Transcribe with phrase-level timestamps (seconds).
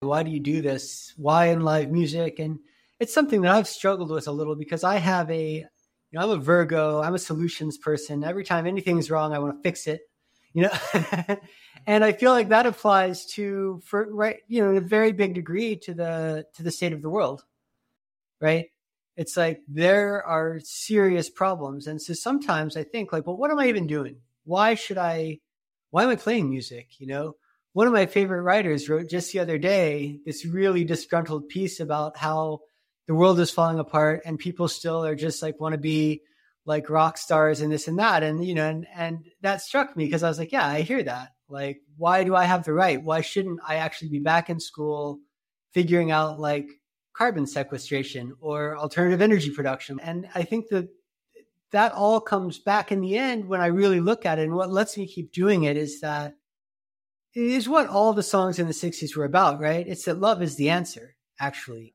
[0.00, 1.12] Why do you do this?
[1.16, 2.38] Why in live music?
[2.38, 2.60] And
[3.00, 5.66] it's something that I've struggled with a little because I have a, you
[6.12, 8.22] know, I'm a Virgo, I'm a solutions person.
[8.22, 10.02] Every time anything's wrong, I want to fix it,
[10.52, 10.70] you know,
[11.86, 15.34] and I feel like that applies to, for right, you know, in a very big
[15.34, 17.42] degree to the to the state of the world,
[18.40, 18.66] right?
[19.16, 23.58] It's like there are serious problems, and so sometimes I think like, well, what am
[23.58, 24.18] I even doing?
[24.44, 25.40] Why should I?
[25.90, 27.00] Why am I playing music?
[27.00, 27.36] You know,
[27.72, 32.16] one of my favorite writers wrote just the other day this really disgruntled piece about
[32.16, 32.60] how
[33.06, 36.22] the world is falling apart and people still are just like want to be
[36.64, 38.22] like rock stars and this and that.
[38.22, 41.02] And you know and and that struck me because I was like yeah I hear
[41.02, 41.30] that.
[41.48, 43.02] Like why do I have the right?
[43.02, 45.20] Why shouldn't I actually be back in school
[45.72, 46.68] figuring out like
[47.14, 49.98] carbon sequestration or alternative energy production?
[50.00, 50.88] And I think that
[51.70, 54.42] that all comes back in the end when I really look at it.
[54.42, 56.34] And what lets me keep doing it is that
[57.34, 60.56] is what all the songs in the 60s were about right it's that love is
[60.56, 61.94] the answer actually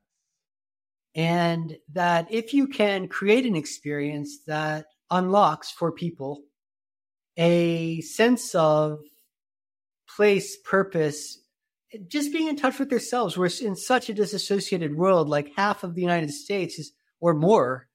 [1.15, 6.41] and that if you can create an experience that unlocks for people
[7.37, 8.99] a sense of
[10.15, 11.39] place, purpose,
[12.07, 13.37] just being in touch with themselves.
[13.37, 17.87] We're in such a disassociated world, like half of the United States is, or more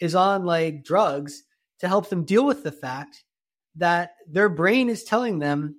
[0.00, 1.44] is on like drugs
[1.80, 3.24] to help them deal with the fact
[3.76, 5.76] that their brain is telling them,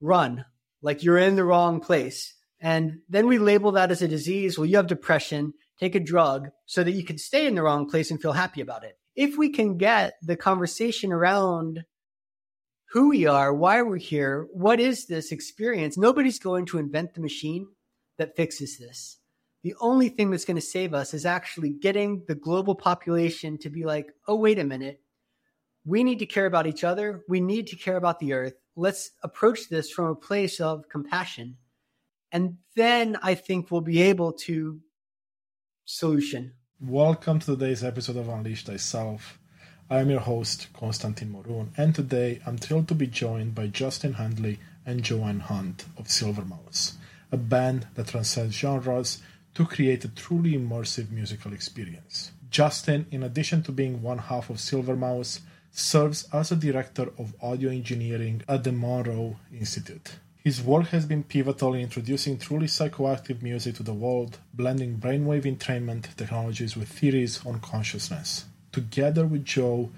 [0.00, 0.44] run,
[0.82, 2.34] like you're in the wrong place.
[2.60, 4.58] And then we label that as a disease.
[4.58, 7.88] Well, you have depression take a drug so that you can stay in the wrong
[7.88, 8.98] place and feel happy about it.
[9.14, 11.84] If we can get the conversation around
[12.92, 17.20] who we are, why we're here, what is this experience, nobody's going to invent the
[17.20, 17.66] machine
[18.18, 19.18] that fixes this.
[19.62, 23.70] The only thing that's going to save us is actually getting the global population to
[23.70, 25.00] be like, oh, wait a minute.
[25.84, 27.22] We need to care about each other.
[27.28, 28.54] We need to care about the earth.
[28.78, 31.56] Let's approach this from a place of compassion.
[32.30, 34.80] And then I think we'll be able to
[35.86, 36.52] solution.
[36.78, 39.38] Welcome to today's episode of Unleash Thyself.
[39.88, 44.12] I am your host, Konstantin Morun, and today I'm thrilled to be joined by Justin
[44.12, 46.96] Handley and Joanne Hunt of SilverMouse,
[47.32, 49.22] a band that transcends genres
[49.54, 52.32] to create a truly immersive musical experience.
[52.50, 55.40] Justin, in addition to being one half of SilverMouse,
[55.78, 60.16] serves as a director of audio engineering at the Monroe Institute.
[60.42, 65.44] His work has been pivotal in introducing truly psychoactive music to the world, blending brainwave
[65.44, 68.46] entrainment technologies with theories on consciousness.
[68.72, 69.90] Together with Jo,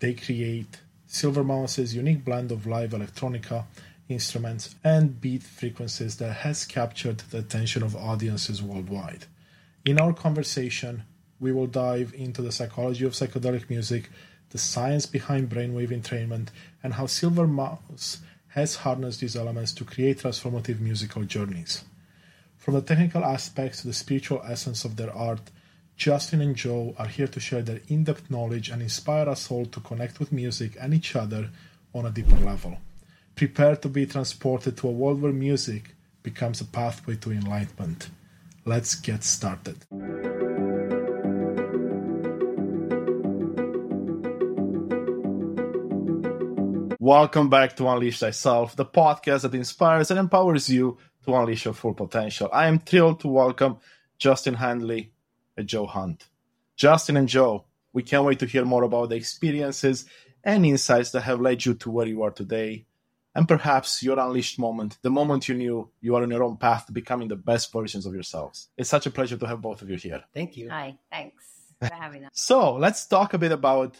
[0.00, 3.64] they create SilverMouse's unique blend of live electronica,
[4.10, 9.24] instruments, and beat frequencies that has captured the attention of audiences worldwide.
[9.86, 11.04] In our conversation,
[11.40, 14.10] we will dive into the psychology of psychedelic music,
[14.52, 16.48] the science behind brainwave entrainment,
[16.82, 18.18] and how SilverMouse
[18.48, 21.84] has harnessed these elements to create transformative musical journeys.
[22.58, 25.50] From the technical aspects to the spiritual essence of their art,
[25.96, 29.66] Justin and Jo are here to share their in depth knowledge and inspire us all
[29.66, 31.48] to connect with music and each other
[31.94, 32.76] on a deeper level.
[33.34, 38.10] Prepare to be transported to a world where music becomes a pathway to enlightenment.
[38.64, 39.86] Let's get started.
[47.02, 51.74] Welcome back to Unleash Thyself, the podcast that inspires and empowers you to unleash your
[51.74, 52.48] full potential.
[52.52, 53.78] I am thrilled to welcome
[54.18, 55.10] Justin Handley
[55.56, 56.28] and Jo Hunt.
[56.76, 60.04] Justin and Jo, we can't wait to hear more about the experiences
[60.44, 62.86] and insights that have led you to where you are today,
[63.34, 66.86] and perhaps your unleashed moment, the moment you knew you are on your own path
[66.86, 68.68] to becoming the best versions of yourselves.
[68.76, 70.22] It's such a pleasure to have both of you here.
[70.32, 70.70] Thank you.
[70.70, 71.42] Hi, thanks
[71.80, 72.30] for having us.
[72.32, 73.96] so let's talk a bit about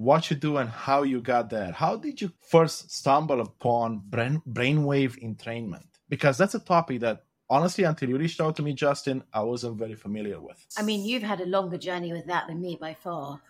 [0.00, 1.72] what you do and how you got there.
[1.72, 5.84] How did you first stumble upon brain brainwave entrainment?
[6.08, 9.76] Because that's a topic that honestly, until you reached out to me, Justin, I wasn't
[9.76, 10.56] very familiar with.
[10.78, 13.42] I mean, you've had a longer journey with that than me by far.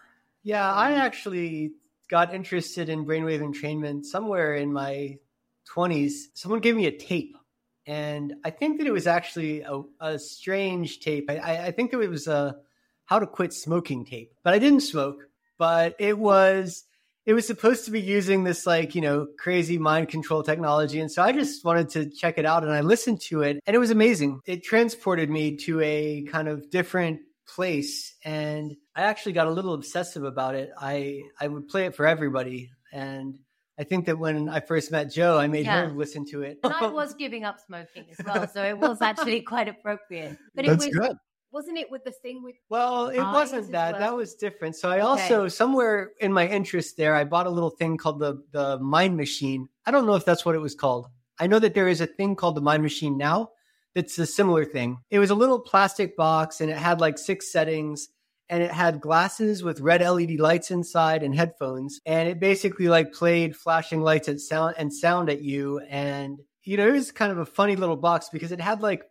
[0.42, 1.72] Yeah, I actually
[2.08, 5.18] got interested in brainwave entrainment somewhere in my
[5.72, 6.12] 20s.
[6.34, 7.36] Someone gave me a tape,
[7.86, 11.30] and I think that it was actually a, a strange tape.
[11.30, 12.56] I, I think that it was a
[13.04, 15.29] how to quit smoking tape, but I didn't smoke
[15.60, 16.84] but it was
[17.26, 21.12] it was supposed to be using this like you know crazy mind control technology and
[21.12, 23.78] so i just wanted to check it out and i listened to it and it
[23.78, 29.46] was amazing it transported me to a kind of different place and i actually got
[29.46, 33.38] a little obsessive about it i i would play it for everybody and
[33.78, 35.86] I think that when I first met Jo, I made yeah.
[35.86, 36.58] her listen to it.
[36.62, 40.36] and I was giving up smoking as well, so it was actually quite appropriate.
[40.54, 41.16] But That's it was good
[41.52, 44.00] wasn't it with the thing with well it wasn't that well?
[44.00, 47.70] that was different so i also somewhere in my interest there i bought a little
[47.70, 51.08] thing called the the mind machine i don't know if that's what it was called
[51.38, 53.50] i know that there is a thing called the mind machine now
[53.94, 54.98] that's a similar thing.
[55.10, 58.08] It was a little plastic box and it had like six settings
[58.48, 62.00] and it had glasses with red LED lights inside and headphones.
[62.06, 65.80] And it basically like played flashing lights at sound and sound at you.
[65.88, 69.04] And, you know, it was kind of a funny little box because it had like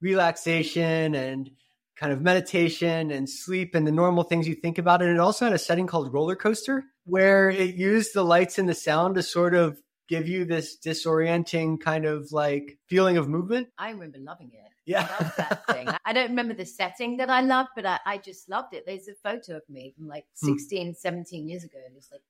[0.00, 1.50] relaxation and
[1.96, 5.02] kind of meditation and sleep and the normal things you think about.
[5.02, 8.68] And it also had a setting called roller coaster where it used the lights and
[8.68, 13.68] the sound to sort of give you this disorienting kind of like feeling of movement.
[13.78, 14.70] I remember loving it.
[14.86, 15.08] Yeah.
[15.08, 15.88] I loved that thing.
[16.04, 18.84] I don't remember the setting that I loved, but I, I just loved it.
[18.86, 20.48] There's a photo of me from like Hmm.
[20.48, 22.20] 16, 17 years ago, and just like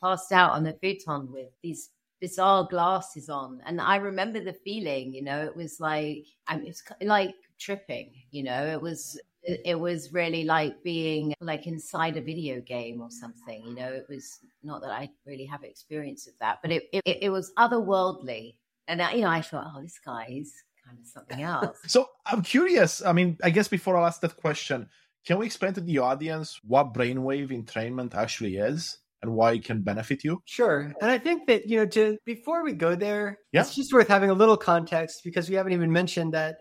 [0.00, 1.90] passed out on the futon with these
[2.20, 3.60] bizarre glasses on.
[3.66, 8.12] And I remember the feeling, you know, it was like, I mean, it's like tripping,
[8.30, 9.20] you know, it was.
[9.42, 13.92] It it was really like being like inside a video game or something, you know.
[13.92, 17.52] It was not that I really have experience of that, but it it, it was
[17.56, 18.56] otherworldly,
[18.88, 20.52] and I, you know, I thought, oh, this guy is
[20.84, 21.78] kind of something else.
[21.86, 23.04] So I'm curious.
[23.04, 24.88] I mean, I guess before I ask that question,
[25.24, 29.82] can we explain to the audience what brainwave entrainment actually is and why it can
[29.82, 30.42] benefit you?
[30.44, 30.92] Sure.
[31.00, 33.60] And I think that, you know, to before we go there, Yeah.
[33.62, 36.56] it's just worth having a little context because we haven't even mentioned that,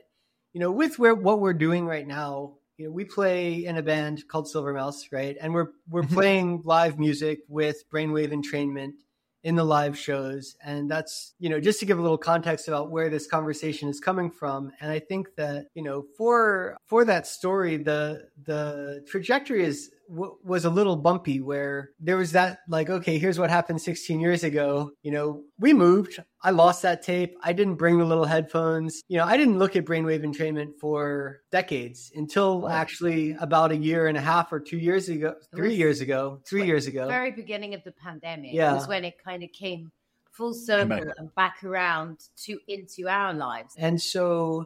[0.55, 3.83] you know, with where what we're doing right now, you know, we play in a
[3.83, 5.35] band called SilverMouse, right?
[5.41, 6.13] And we're we're Mhm.
[6.13, 8.93] playing live music with brainwave entrainment
[9.43, 10.55] in the live shows.
[10.63, 13.99] And that's, you know, just to give a little context about where this conversation is
[13.99, 14.71] coming from.
[14.79, 20.35] And I think that, you know, for for that story, the the trajectory is w-
[20.43, 24.43] was a little bumpy where there was that like okay here's what happened 16 years
[24.43, 29.01] ago you know we moved i lost that tape i didn't bring the little headphones
[29.07, 32.69] you know i didn't look at brainwave entrainment for decades until Wow.
[32.69, 36.65] actually about a year and a half or two years ago three years ago three
[36.65, 38.73] years ago very beginning of the pandemic Yeah.
[38.73, 39.91] was when it kind of came
[40.31, 41.03] full circle back.
[41.17, 43.73] and back around to into our lives.
[43.77, 44.65] and so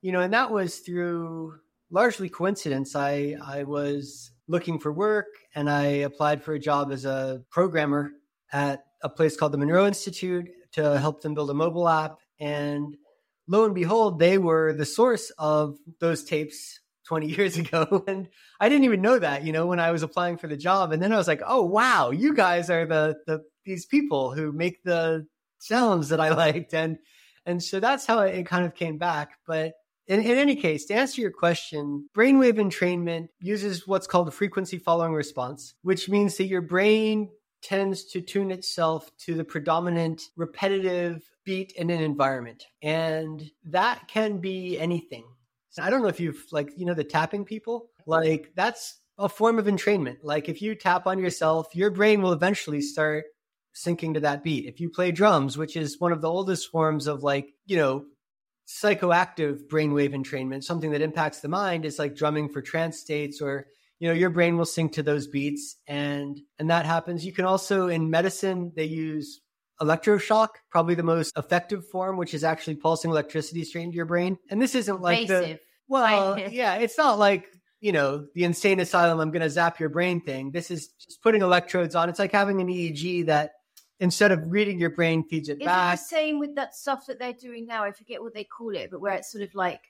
[0.00, 1.58] you know and that was through
[1.90, 7.04] largely coincidence i i was looking for work and i applied for a job as
[7.04, 8.10] a programmer
[8.52, 12.18] at a place called the monroe institute to help them build a mobile app.
[12.40, 12.96] And
[13.46, 18.04] lo and behold they were the source of those tapes 20 years ago.
[18.06, 18.28] And
[18.60, 20.92] i didn't even know that you know when i was applying for the job.
[20.92, 24.52] And then i was like oh wow you guys are the the these people who
[24.52, 25.26] make the
[25.58, 26.74] sounds that i liked.
[26.74, 26.98] And
[27.46, 29.38] and so that's how it kind of came back.
[29.46, 29.74] But
[30.08, 34.78] in, in any case, to answer your question, brainwave entrainment uses what's called a frequency
[34.78, 37.30] following response, which means that your brain
[37.62, 42.64] tends to tune itself to the predominant repetitive beat in an environment.
[42.82, 45.24] And that can be anything.
[45.80, 49.58] I don't know if you've like, you know, the tapping people, like that's a form
[49.58, 50.18] of entrainment.
[50.22, 53.24] Like if you tap on yourself, your brain will eventually start
[53.74, 54.66] syncing to that beat.
[54.66, 58.04] If you play drums, which is one of the oldest forms of like, you know,
[58.68, 63.66] psychoactive brainwave entrainment, something that impacts the mind is like drumming for trance states or
[63.98, 67.44] you know your brain will sync to those beats and and that happens you can
[67.46, 69.40] also in medicine they use
[69.80, 74.38] electroshock probably the most effective form which is actually pulsing electricity straight into your brain
[74.50, 76.52] and this isn't like the well, Right.
[76.52, 77.46] yeah, it's not like,
[77.80, 80.50] you know, the insane asylum, I'm going to zap your brain thing.
[80.50, 82.08] This is just putting electrodes on.
[82.08, 83.52] It's like having an EEG that
[84.00, 85.92] instead of reading your brain feeds it back.
[85.92, 87.84] it Is it the same with that stuff that they're doing now?
[87.84, 89.80] I forget what they call it, but where it's sort of like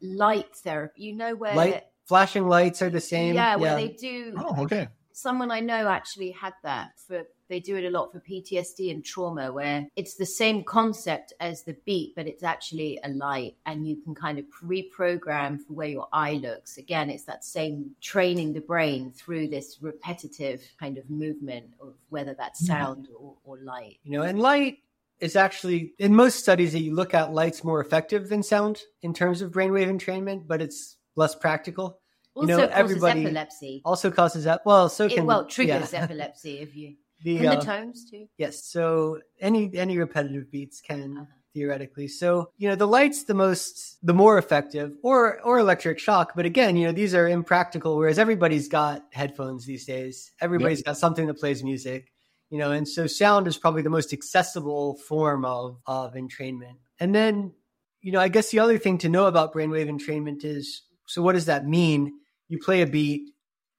[0.00, 1.02] light therapy.
[1.04, 3.34] You know where Light, flashing lights are the same.
[3.34, 4.88] yeah, where they do Oh, okay.
[5.12, 9.04] someone I know actually had that for they do it a lot for PTSD and
[9.04, 13.86] trauma where it's the same concept as the beat but it's actually a light and
[13.86, 18.54] you can kind of reprogram for where your eye looks again it's that same training
[18.54, 22.72] the brain through this repetitive kind of movement of whether that's mm-hmm.
[22.72, 24.78] sound or, or light you know, and light
[25.20, 29.12] is actually, in most studies that you look at, light's more effective than sound in
[29.12, 32.00] terms of brainwave entrainment, but it's less practical.
[32.34, 34.62] also You know, causes everybody- epilepsy Also causes that.
[34.64, 35.26] Well, so it can.
[35.26, 36.02] well triggers yeah.
[36.04, 38.64] epilepsy if you The, and uh, the tones too Yes.
[38.64, 41.26] So any any repetitive beats can Uh-huh.
[41.54, 42.08] theoretically.
[42.08, 46.32] So you know the light's the most the more effective, or or electric shock.
[46.34, 47.96] But again, you know these are impractical.
[47.98, 50.32] Whereas everybody's got headphones these days.
[50.40, 52.12] Everybody's got something that plays music.
[52.50, 56.78] You know, and so sound is probably the most accessible form of of entrainment.
[56.98, 57.52] And then
[58.00, 61.34] you know I guess the other thing to know about brainwave entrainment is so what
[61.34, 62.12] does that mean?
[62.48, 63.30] You play a beat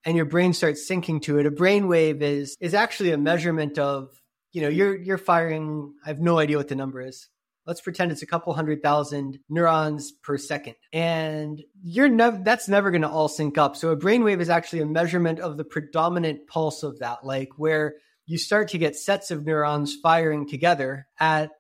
[0.06, 1.46] and your brain starts syncing to it.
[1.46, 4.10] A brainwave is is actually a measurement of
[4.52, 5.94] you know you're you're firing.
[6.06, 7.28] I have no idea what the number is.
[7.68, 12.90] Let's pretend it's a couple hundred thousand neurons per second, and you're never that's never
[12.92, 13.76] going to all sync up.
[13.76, 17.96] So a brainwave is actually a measurement of the predominant pulse of that, like where
[18.26, 21.52] you start to get sets of neurons firing together at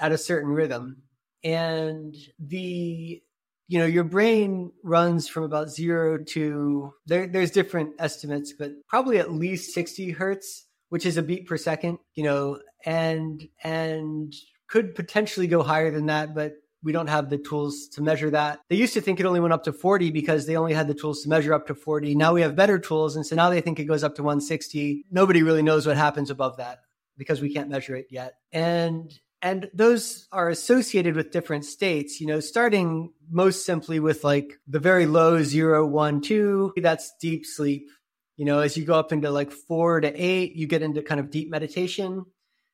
[0.00, 1.02] at a certain rhythm,
[1.44, 3.22] and the
[3.68, 9.18] you know, your brain runs from about zero to there, there's different estimates, but probably
[9.18, 14.34] at least 60 hertz, which is a beat per second, you know, and, and
[14.68, 18.60] could potentially go higher than that, but we don't have the tools to measure that.
[18.68, 20.94] They used to think it only went up to 40 because they only had the
[20.94, 22.14] tools to measure up to 40.
[22.14, 23.16] Now we have better tools.
[23.16, 25.06] And so now they think it goes up to 160.
[25.10, 26.80] Nobody really knows what happens above that
[27.16, 28.34] because we can't measure it yet.
[28.52, 29.12] And
[29.44, 34.80] and those are associated with different states you know starting most simply with like the
[34.80, 37.88] very low zero one two that's deep sleep.
[38.36, 41.20] You know as you go up into like four to eight you get into kind
[41.20, 42.24] of deep meditation.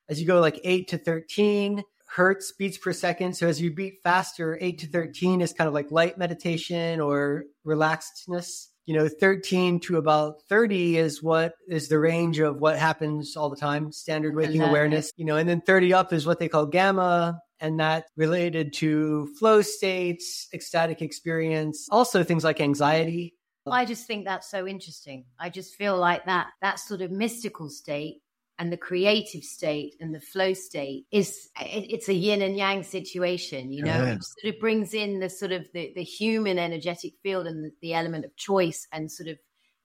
[0.08, 1.84] As you go like eight to 13
[2.14, 3.34] hertz beats per second.
[3.34, 7.44] So as you beat faster 8 to 13 is kind of like light meditation or
[7.64, 13.36] relaxedness you know 13 to about 30 is what is the range of what happens
[13.36, 16.48] all the time standard waking awareness you know and then 30 up is what they
[16.48, 23.32] call gamma and that related to flow states ecstatic experience also things like anxiety
[23.70, 25.26] I just think that's so interesting.
[25.38, 28.16] I just feel like that that sort of mystical state
[28.60, 33.72] and the creative state and the flow state is it's a yin and yang situation
[33.72, 34.12] you know yeah.
[34.12, 37.72] it sort of brings in the sort of the, the human energetic field and the,
[37.80, 39.38] the element of choice and sort of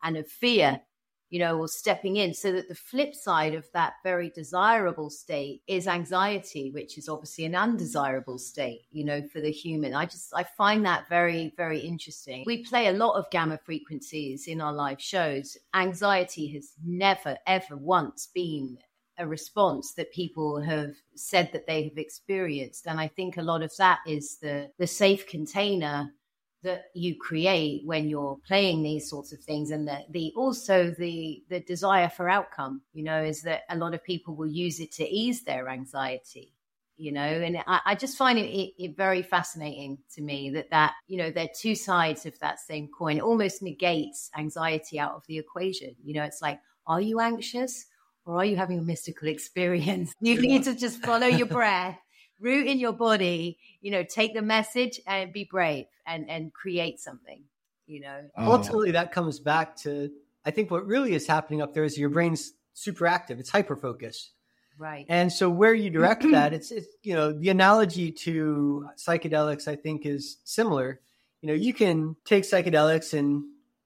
[0.03, 0.81] and of fear
[1.29, 2.33] you know, or stepping in.
[2.33, 7.45] So that the flip side of that very desirable state is anxiety, which is obviously
[7.45, 9.93] an undesirable state, you know, for the human.
[9.93, 12.43] I just, I find that very, very interesting.
[12.45, 15.57] We play a lot of gamma frequencies in our live shows.
[15.73, 18.77] Anxiety has never, ever once been
[19.17, 23.61] a response that people have said that they have experienced and i think a lot
[23.61, 26.11] of that is the the safe container
[26.65, 31.41] that you create when you're playing these sorts of things and the, the also the
[31.49, 34.91] the desire for outcome you know is that a lot of people will use it
[34.91, 36.53] to ease their anxiety
[36.97, 40.69] you know and i, I just find it, it, it, very fascinating to me that
[40.71, 43.17] that you know they're two sides of that same coin.
[43.17, 45.95] It almost negates anxiety out of the equation.
[46.03, 47.85] You know it's like are you anxious
[48.25, 50.13] or are you having a mystical experience?
[50.19, 51.99] You need to just follow your breath
[52.39, 56.99] root in your body you know take the message and be brave and and create
[56.99, 57.43] something
[57.87, 58.51] you know oh.
[58.51, 60.09] ultimately that comes back to
[60.45, 63.75] i think what really is happening up there is your brain's super active it's hyper
[63.75, 64.31] focused.
[64.77, 69.67] right and so where you direct that it's it's you know the analogy to psychedelics
[69.67, 70.99] i think is similar
[71.41, 73.43] you know you can take psychedelics and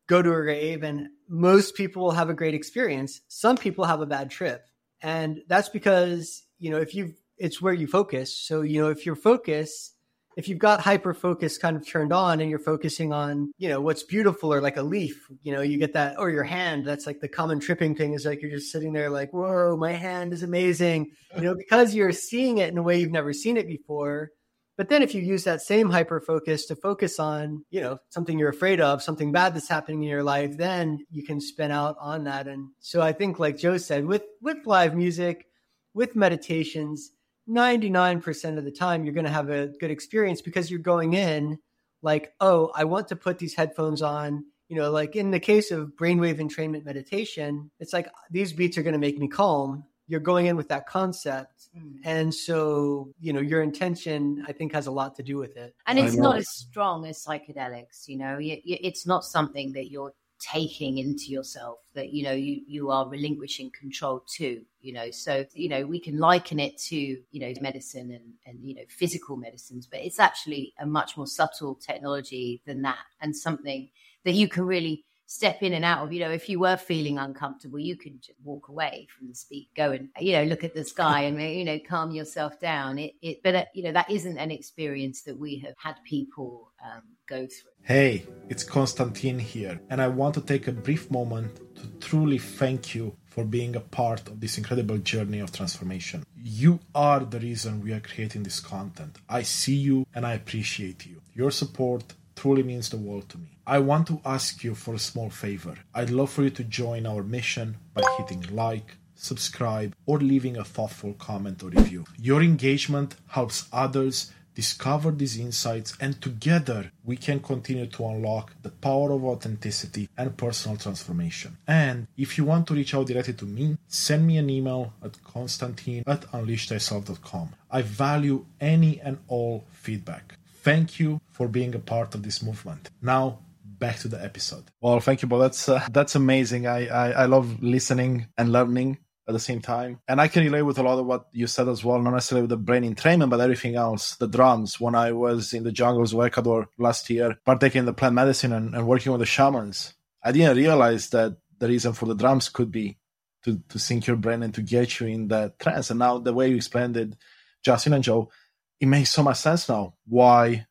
[0.08, 4.02] go to a rave and most people will have a great experience some people have
[4.02, 4.66] a bad trip
[5.02, 8.36] and that's because you know if you've it's where you focus.
[8.36, 9.94] So, you know, if your focus,
[10.38, 13.82] if you've got hyper focus kind of turned on and you're focusing on, you know,
[13.82, 17.08] what's beautiful or like a leaf, you know, you get that, or your hand, that's
[17.08, 20.34] like the common tripping thing is like you're just sitting there like, whoa, my hand
[20.34, 23.68] is amazing, you know, because you're seeing it in a way you've never seen it
[23.68, 24.32] before.
[24.78, 28.40] But then if you use that same hyper focus to focus on, you know, something
[28.40, 31.98] you're afraid of, something bad that's happening in your life, then you can spin out
[32.00, 32.48] on that.
[32.48, 35.48] And so I think like Jo said, with with live music,
[35.94, 37.12] with meditations,
[37.50, 41.60] 99% of the time you're going to have a good experience because you're going in
[42.02, 44.46] like, oh, I want to put these headphones on.
[44.68, 48.84] You know, like in the case of brainwave entrainment meditation, it's like these beats are
[48.84, 49.84] going to make me calm.
[50.08, 51.70] You're going in with that concept.
[51.76, 52.00] Mm.
[52.04, 55.76] And so, you know, your intention, I think, has a lot to do with it.
[55.88, 60.98] And it's not as strong as psychedelics, you know, it's not something that you're taking
[60.98, 65.12] into yourself that you know you you are relinquishing control to you know?
[65.12, 68.84] So you know we can liken it to you know medicine and and you know
[68.90, 73.90] physical medicines but it's actually a much more subtle technology than that and something
[74.26, 76.12] that you can really step in and out of.
[76.12, 79.70] You know, if you were feeling uncomfortable, you could just walk away from the speak,
[79.76, 82.98] go and you know look at the sky and you know calm yourself down.
[82.98, 86.72] It, it but uh, you know that isn't an experience that we have had people
[86.84, 87.72] um, go through.
[87.84, 92.96] Hey, it's Konstantin here, and I want to take a brief moment to truly thank
[92.96, 96.26] you for being a part of this incredible journey of transformation.
[96.36, 99.18] You are the reason we are creating this content.
[99.30, 101.22] I see you and I appreciate you.
[101.34, 102.04] Your support
[102.36, 103.59] truly means the world to me.
[103.70, 105.76] I want to ask you for a small favor.
[105.94, 110.64] I'd love for you to join our mission by hitting like, subscribe, or leaving a
[110.64, 112.06] thoughtful comment or review.
[112.18, 118.72] Your engagement helps others discover these insights, and together we can continue to unlock the
[118.72, 121.56] power of authenticity and personal transformation.
[121.68, 125.24] And if you want to reach out directly to me, send me an email at
[125.24, 127.50] konstantin at unleashthyself.com.
[127.70, 130.40] I value any and all feedback.
[130.64, 132.90] Thank you for being a part of this movement.
[133.00, 133.38] Now,
[133.80, 134.66] back to the episode.
[134.82, 135.42] Well, thank you, Bob.
[135.42, 136.68] That's uh, that's amazing.
[136.68, 140.00] I, I, I love listening and learning at the same time.
[140.08, 142.42] And I can relate with a lot of what you said as well, not necessarily
[142.44, 144.80] with the brain entrainment, but everything else, the drums.
[144.80, 148.54] When I was in the jungles of Ecuador last year, partaking in the plant medicine
[148.54, 149.94] and, and working with the shamans,
[150.24, 152.98] I didn't realize that the reason for the drums could be
[153.44, 155.92] to, to sync your brain and to get you in that trance.
[155.92, 157.16] And now the way you explained it,
[157.64, 158.32] Justin and Jo,
[158.80, 160.66] it makes so much sense now why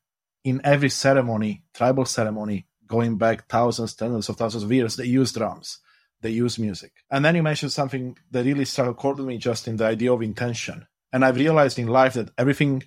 [0.44, 5.32] in every ceremony, tribal ceremony, going back thousands, tens of thousands of years, they use
[5.32, 5.78] drums
[6.20, 6.92] they use music.
[7.10, 10.12] And then you mentioned something that really struck a chord with me Justin the idea
[10.12, 10.86] of intention.
[11.12, 12.82] And I've realized in life that everything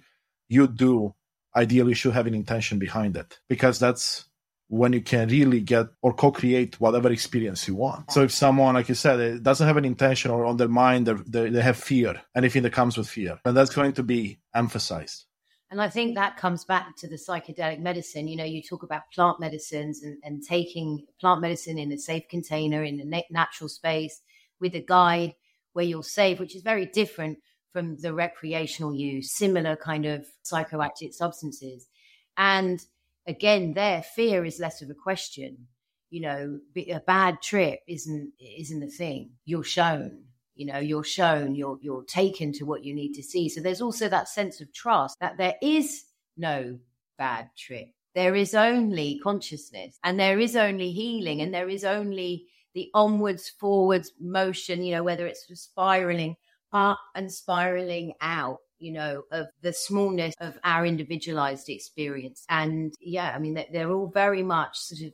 [0.48, 1.16] you do
[1.56, 4.26] ideally should have an intention behind it because that's
[4.68, 8.10] when you can really get or co-create whatever experience you want.
[8.12, 11.08] So if someone, like you said, it doesn't have an intention or on their mind,
[11.08, 15.26] they, they have fear, anything that comes with fear, and that's going to be emphasized.
[15.72, 18.28] And I think that comes back to the psychedelic medicine.
[18.28, 22.28] You know, you talk about plant medicines and, and taking plant medicine in a safe
[22.30, 24.22] container in a natural space
[24.60, 25.34] with a guide
[25.72, 27.40] where you're safe, which is very different
[27.72, 31.88] from the recreational use, similar kind of psychoactive substances.
[32.36, 32.86] And
[33.26, 35.68] again, there, fear is less of a question.
[36.10, 39.30] You know, a bad trip isn't isn't the thing.
[39.46, 43.50] You're shown you know you're shown you're you're taken to what you need to see.
[43.50, 46.04] So there's also that sense of trust that there is
[46.38, 46.80] no
[47.18, 47.88] bad trip.
[48.14, 53.50] There is only consciousness and there is only healing and there is only the onwards
[53.50, 56.36] forwards motion you know whether it's spiraling
[56.74, 62.46] up and spiraling out you know of the smallness of our individualized experience.
[62.50, 65.14] And yeah i mean they're all very much sort of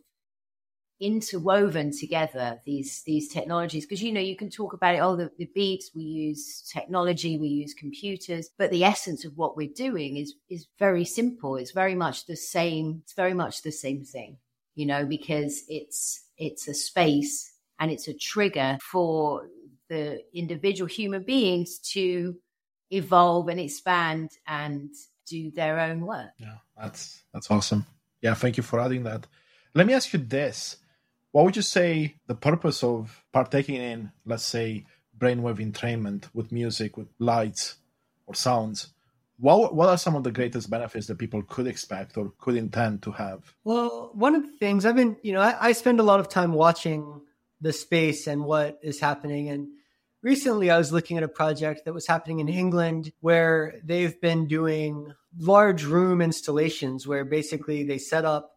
[0.99, 3.85] interwoven together these these technologies.
[3.85, 7.37] Because you know you can talk about it oh the, the beats we use technology
[7.37, 11.55] we use computers but the essence of what we're doing is is very simple.
[11.55, 14.37] It's very much the same it's very much the same thing
[14.75, 19.47] you know because it's it's a space and it's a trigger for
[19.89, 22.35] the individual human beings to
[22.89, 24.89] evolve and expand and
[25.27, 26.31] do their own work.
[26.39, 27.85] Yeah that's that's awesome.
[28.21, 29.27] Yeah thank you for adding that.
[29.75, 30.77] Let me ask you this
[31.31, 34.85] what would you say the purpose of partaking in, let's say,
[35.17, 37.75] brainwave entrainment with music, with lights
[38.25, 38.89] or sounds?
[39.39, 43.03] What, what are some of the greatest benefits that people could expect or could intend
[43.03, 43.53] to have?
[43.63, 46.27] Well, one of the things I've been, you know, I, I spend a lot of
[46.27, 47.21] time watching
[47.61, 49.49] the space and what is happening.
[49.49, 49.67] And
[50.23, 54.47] recently I was looking at a project that was happening in England where they've been
[54.47, 58.55] doing large room installations where basically they set up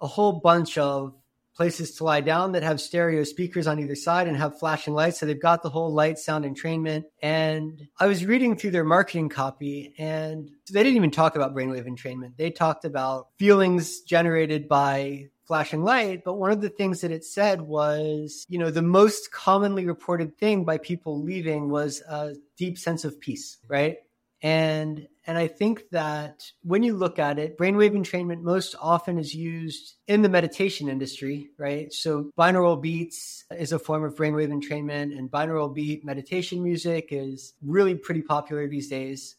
[0.00, 1.14] a whole bunch of
[1.56, 5.18] places to lie down that have stereo speakers on either side and have flashing lights.
[5.18, 7.04] So they've got the whole light sound entrainment.
[7.22, 11.86] And I was reading through their marketing copy and they didn't even talk about brainwave
[11.86, 12.36] entrainment.
[12.36, 16.22] They talked about feelings generated by flashing light.
[16.24, 20.36] But one of the things that it said was, you know, the most commonly reported
[20.38, 23.96] thing by people leaving was a deep sense of peace, right?
[24.42, 29.34] And and I think that when you look at it, brainwave entrainment most often is
[29.34, 31.92] used in the meditation industry, right?
[31.92, 37.54] So binaural beats is a form of brainwave entrainment, and binaural beat meditation music is
[37.60, 39.34] really pretty popular these days.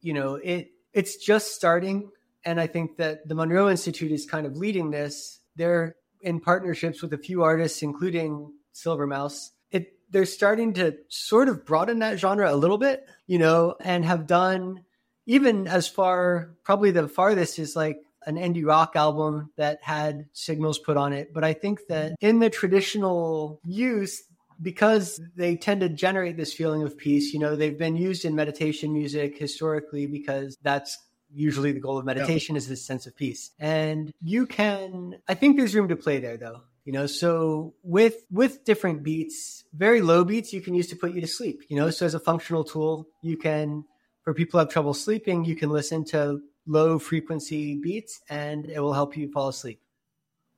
[0.00, 2.10] You know, it it's just starting,
[2.44, 5.40] and I think that the Monroe Institute is kind of leading this.
[5.56, 11.64] They're in partnerships with a few artists, including SilverMouse, It they're starting to sort of
[11.66, 14.84] broaden that genre a little bit, you know, and have done
[15.26, 20.78] even as far, probably the farthest is like an indie rock album that had signals
[20.78, 21.32] put on it.
[21.32, 24.22] But I think that in the traditional use,
[24.60, 28.34] because they tend to generate this feeling of peace, you know, they've been used in
[28.34, 30.98] meditation music historically because that's
[31.34, 33.50] usually the goal of meditation is this sense of peace.
[33.58, 38.24] And you can, I think there's room to play there though you know so with
[38.30, 41.76] with different beats very low beats you can use to put you to sleep you
[41.76, 43.84] know so as a functional tool you can
[44.26, 48.80] for people who have trouble sleeping you can listen to low frequency beats and it
[48.80, 49.80] will help you fall asleep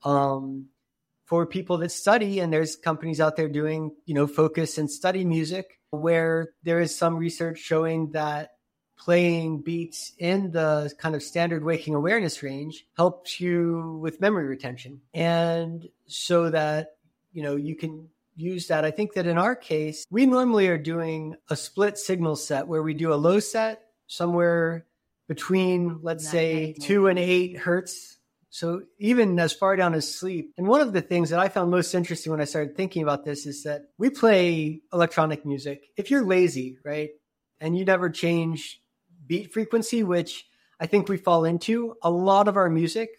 [0.05, 0.67] um
[1.27, 5.25] for people that study and there's companies out there doing you know focus and study
[5.25, 8.53] music where there is some research showing that
[8.99, 15.01] playing beats in the kind of standard waking awareness range helps you with memory retention.
[15.15, 16.97] And so that,
[17.33, 18.85] you know, you can use that.
[18.85, 22.83] I think that in our case, we normally are doing a split signal set where
[22.83, 24.87] we do a low set somewhere
[25.27, 28.17] between, let's say, two and eight hertz.
[28.51, 30.55] So even as far down as sleep.
[30.57, 33.25] And one of the things that I found most interesting when I started thinking about
[33.25, 35.91] this is that we play electronic music.
[35.97, 37.11] If you're lazy, right?
[37.61, 38.81] And you never change
[39.27, 40.47] beat frequency, which
[40.81, 41.97] I think we fall into.
[42.03, 43.11] A lot of our music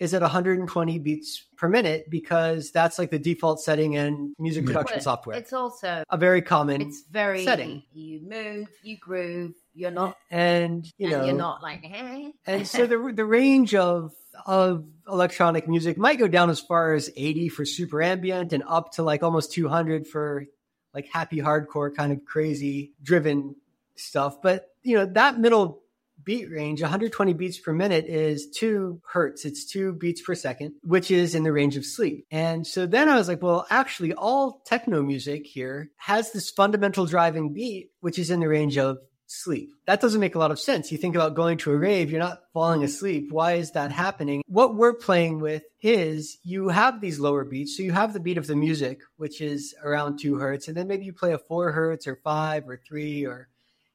[0.00, 4.96] is at 120 beats per minute because that's like the default setting in music production
[4.96, 5.36] But software.
[5.36, 7.82] It's also a very common it's very setting.
[7.92, 9.52] You move, you groove.
[9.74, 11.84] You're not, and you and know you're not like.
[11.84, 12.32] hey.
[12.46, 14.12] and so the the range of
[14.46, 18.92] of electronic music might go down as far as 80 for super ambient and up
[18.92, 20.46] to like almost 200 for
[20.94, 23.56] like happy hardcore kind of crazy driven
[23.96, 25.79] stuff but you know that middle
[26.24, 31.10] beat range 120 beats per minute is 2 hertz it's 2 beats per second which
[31.10, 34.62] is in the range of sleep and so then i was like well actually all
[34.66, 38.98] techno music here has this fundamental driving beat which is in the range of
[39.30, 39.70] sleep.
[39.86, 40.90] That doesn't make a lot of sense.
[40.90, 43.28] You think about going to a rave, you're not falling asleep.
[43.30, 44.42] Why is that happening?
[44.46, 47.76] What we're playing with is you have these lower beats.
[47.76, 50.88] So you have the beat of the music, which is around two hertz, and then
[50.88, 53.48] maybe you play a four hertz or five or three or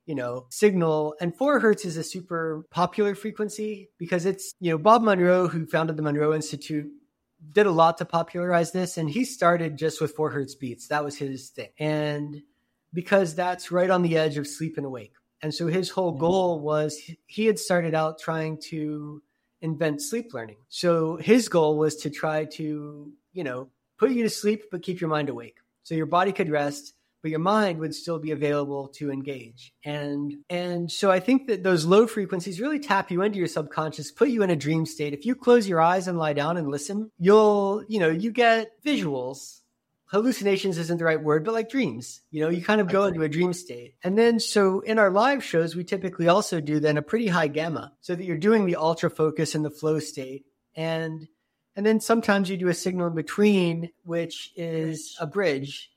[0.06, 1.16] you know, signal.
[1.20, 5.66] And four hertz is a super popular frequency because it's, you know, Bob Monroe, who
[5.66, 6.88] founded the Monroe Institute,
[7.52, 8.98] did a lot to popularize this.
[8.98, 10.88] And he started just with four hertz beats.
[10.88, 11.70] That was his thing.
[11.80, 12.42] And
[12.94, 15.14] because that's right on the edge of sleep and awake.
[15.42, 19.22] And so his whole goal was he had started out trying to
[19.62, 20.58] invent sleep learning.
[20.70, 25.00] So his goal was to try to, you know, put you to sleep, but keep
[25.02, 25.58] your mind awake.
[25.84, 26.95] So your body could rest,
[27.26, 29.74] but your mind would still be available to engage.
[29.84, 34.12] And and so I think that those low frequencies really tap you into your subconscious,
[34.12, 35.12] put you in a dream state.
[35.12, 38.80] If you close your eyes and lie down and listen, you'll, you know, you get
[38.86, 39.62] visuals
[40.06, 42.22] hallucinations isn't the right word, but like dreams.
[42.30, 43.96] You know, you kind of go into a dream state.
[44.04, 47.48] And then so in our live shows, we typically also do then a pretty high
[47.48, 50.46] gamma so that you're doing the ultra focus and the flow state.
[50.76, 51.28] And
[51.76, 55.90] and then sometimes you do a signal in between, which is a bridge.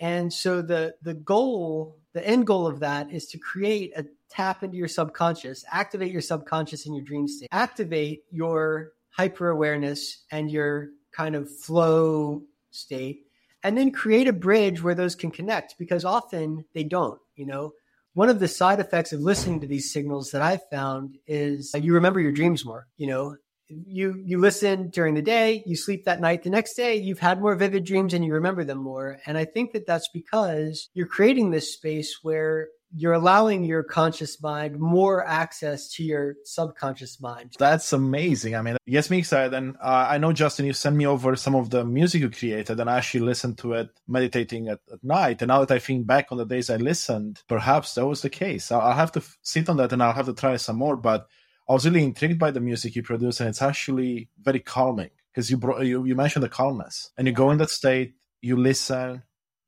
[0.00, 4.62] And so the the goal, the end goal of that is to create a tap
[4.62, 10.50] into your subconscious, activate your subconscious in your dream state, activate your hyper awareness and
[10.50, 13.22] your kind of flow state
[13.64, 17.72] and then create a bridge where those can connect because often they don't you know?
[18.14, 21.94] One of the side effects of listening to these signals that i've found is you
[21.94, 23.36] remember your dreams more you know
[23.68, 27.40] you you listen during the day you sleep that night the next day you've had
[27.40, 31.06] more vivid dreams and you remember them more and i think that that's because you're
[31.06, 37.54] creating this space where you're allowing your conscious mind more access to your subconscious mind.
[37.58, 38.56] That's amazing.
[38.56, 39.52] I mean, it gets me excited.
[39.52, 42.80] And uh, I know, Justin, you sent me over some of the music you created,
[42.80, 45.42] and I actually listened to it meditating at, at night.
[45.42, 48.30] And now that I think back on the days I listened, perhaps that was the
[48.30, 48.72] case.
[48.72, 50.96] I'll, I'll have to f- sit on that and I'll have to try some more.
[50.96, 51.28] But
[51.68, 55.50] I was really intrigued by the music you produce, and it's actually very calming because
[55.50, 59.22] you, you you mentioned the calmness, and you go in that state, you listen,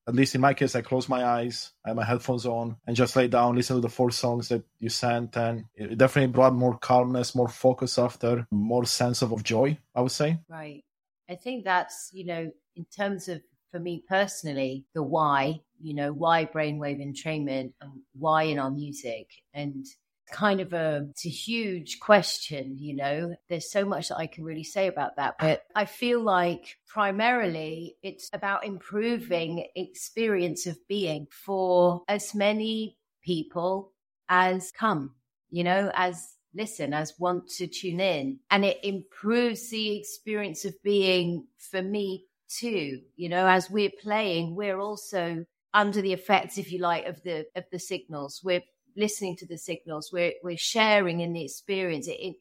[0.08, 2.96] at least in my case, I close my eyes, I have my headphones on, and
[2.96, 6.54] just lay down, listen to the four songs that you sent, and it definitely brought
[6.54, 9.78] more calmness, more focus after, more sense of, of joy.
[9.94, 10.38] I would say.
[10.48, 10.84] Right.
[11.28, 16.12] I think that's you know in terms of for me personally the why you know
[16.12, 19.86] why brainwave entrainment and why in our music and
[20.32, 23.34] kind of a it's a huge question you know?
[23.48, 27.96] There's so much that i can really say about that but i feel like primarily
[28.02, 33.92] it's about improving experience of being for as many people
[34.28, 35.14] as come
[35.50, 38.38] you know as listen as want to tune in.
[38.50, 43.46] And it improves the experience of being for me too you know?
[43.46, 47.78] As we're playing we're also under the effects if you like of the of the
[47.78, 48.40] signals.
[48.42, 48.62] We're
[48.96, 50.12] listening to the signals.
[50.12, 52.08] We're we're sharing in the experience.
[52.08, 52.36] It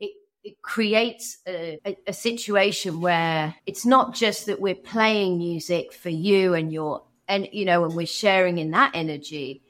[0.00, 0.10] it,
[0.42, 6.10] it, creates a, a, a situation where it's not just that we're playing music for
[6.10, 9.62] you and your and you know and we're sharing in that energy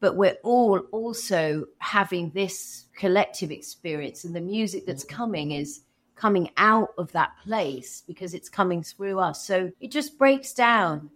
[0.00, 4.24] but we're all also having this collective experience.
[4.24, 5.16] And the music that's mm-hmm.
[5.16, 5.82] coming is
[6.16, 9.46] coming out of that place because it's coming through us.
[9.46, 11.10] So it just breaks down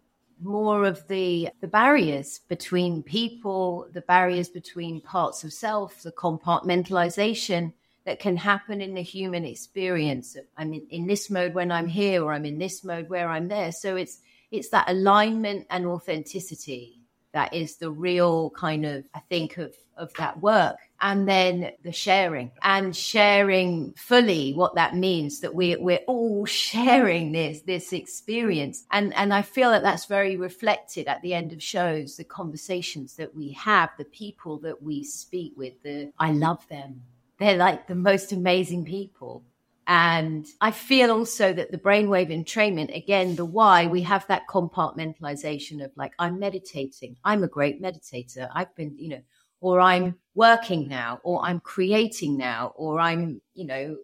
[0.45, 7.73] more of the the barriers between people the barriers between parts of self the compartmentalization
[8.05, 12.23] that can happen in the human experience i'm in, in this mode when i'm here
[12.23, 13.73] or i'm in this mode where i'm there.
[13.73, 17.01] So it's it's that alignment and authenticity
[17.33, 21.93] that is the real kind of i think of of that work and then the
[21.93, 28.87] sharing and sharing fully what that means that we we're all sharing this this experience
[28.91, 33.17] and and I feel that that's very reflected at the end of shows the conversations
[33.17, 37.03] that we have the people that we speak with the I love them
[37.39, 39.45] they're like the most amazing people
[39.87, 45.85] and I feel also that the brainwave entrainment, again, the why, we have that compartmentalization
[45.85, 47.17] of like, I'm meditating.
[47.23, 48.49] I'm a great meditator.
[48.55, 49.21] I've been, you know,
[49.61, 53.97] or I'm working now, or I'm creating now, or I'm, you know,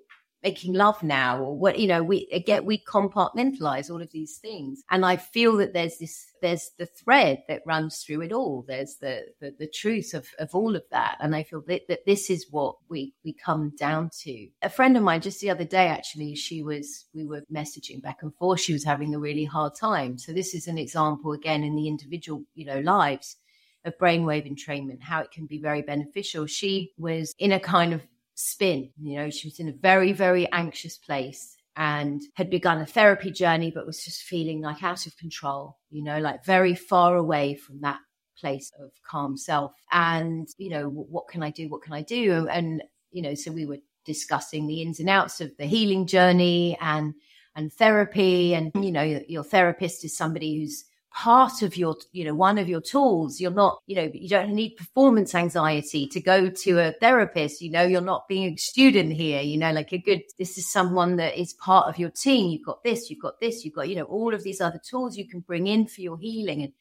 [0.43, 4.83] making love now or what you know we again we compartmentalize all of these things.
[4.91, 8.65] And i feel that there's this there's the thread that runs through it all.
[8.67, 11.19] There's the the, the truth of, of all of that.
[11.21, 14.49] And i feel that, that this is what we we come down to.
[14.63, 18.19] A friend of mine just the other day actually she was we were messaging back
[18.23, 18.61] and forth.
[18.61, 20.19] She was having a really hard time.
[20.19, 23.37] So this is an example again in the individual you know lives
[23.85, 26.47] of brainwave entrainment, how it can be very beneficial.
[26.47, 28.03] She was in a kind of
[28.35, 28.91] spin.
[29.01, 33.31] You know, she was in a very, very anxious place and had begun a therapy
[33.31, 37.55] journey, but was just feeling like out of control, you know, like very far away
[37.55, 38.01] from that
[38.39, 39.73] place of calm self.
[39.93, 41.69] And, you know, what can I do?
[41.69, 42.49] What can I do?
[42.49, 46.77] And, you know, so we were discussing the ins and outs of the healing journey
[46.81, 47.15] and,
[47.55, 48.55] and therapy.
[48.55, 52.69] And, you know, your therapist is somebody who's part of your, you know, one of
[52.69, 53.41] your tools.
[53.41, 57.61] You're not, you know, you don't need performance anxiety to go to a therapist.
[57.61, 60.71] You know, you're not being a student here, you know, like a good, this is
[60.71, 62.51] someone that is part of your team.
[62.51, 65.17] You've got this, you've got this, you've got, you know, all of these other tools
[65.17, 66.73] you can bring in for your healing and,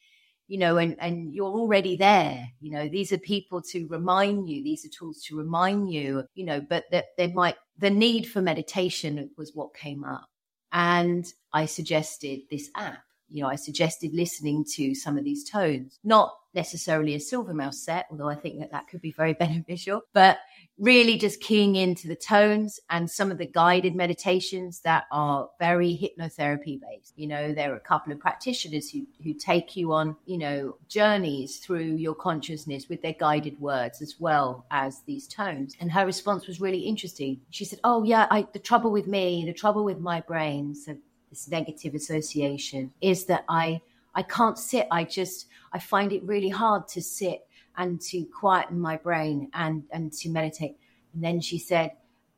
[0.46, 2.48] you know, and, and you're already there.
[2.60, 6.44] You know, these are people to remind you, these are tools to remind you, you
[6.44, 10.26] know, but that there might, the need for meditation was what came up.
[10.72, 15.98] And I suggested this app you know, I suggested listening to some of these tones,
[16.04, 20.38] not necessarily a SilverMouse set, although I think that that could be very beneficial, but
[20.78, 25.92] really just keying into the tones and some of the guided meditations that are very
[25.92, 27.12] hypnotherapy based.
[27.16, 30.76] You know, there are a couple of practitioners who, who take you on, you know,
[30.88, 35.76] journeys through your consciousness with their guided words as well as these tones.
[35.80, 37.40] And her response was really interesting.
[37.50, 40.74] She said, Oh, yeah, I, the trouble with me, the trouble with my brain.
[40.74, 40.96] So
[41.30, 43.80] this negative association is that I
[44.14, 44.86] I can't sit.
[44.90, 49.84] I just I find it really hard to sit and to quieten my brain and
[49.90, 50.76] and to meditate.
[51.14, 51.92] And then she said,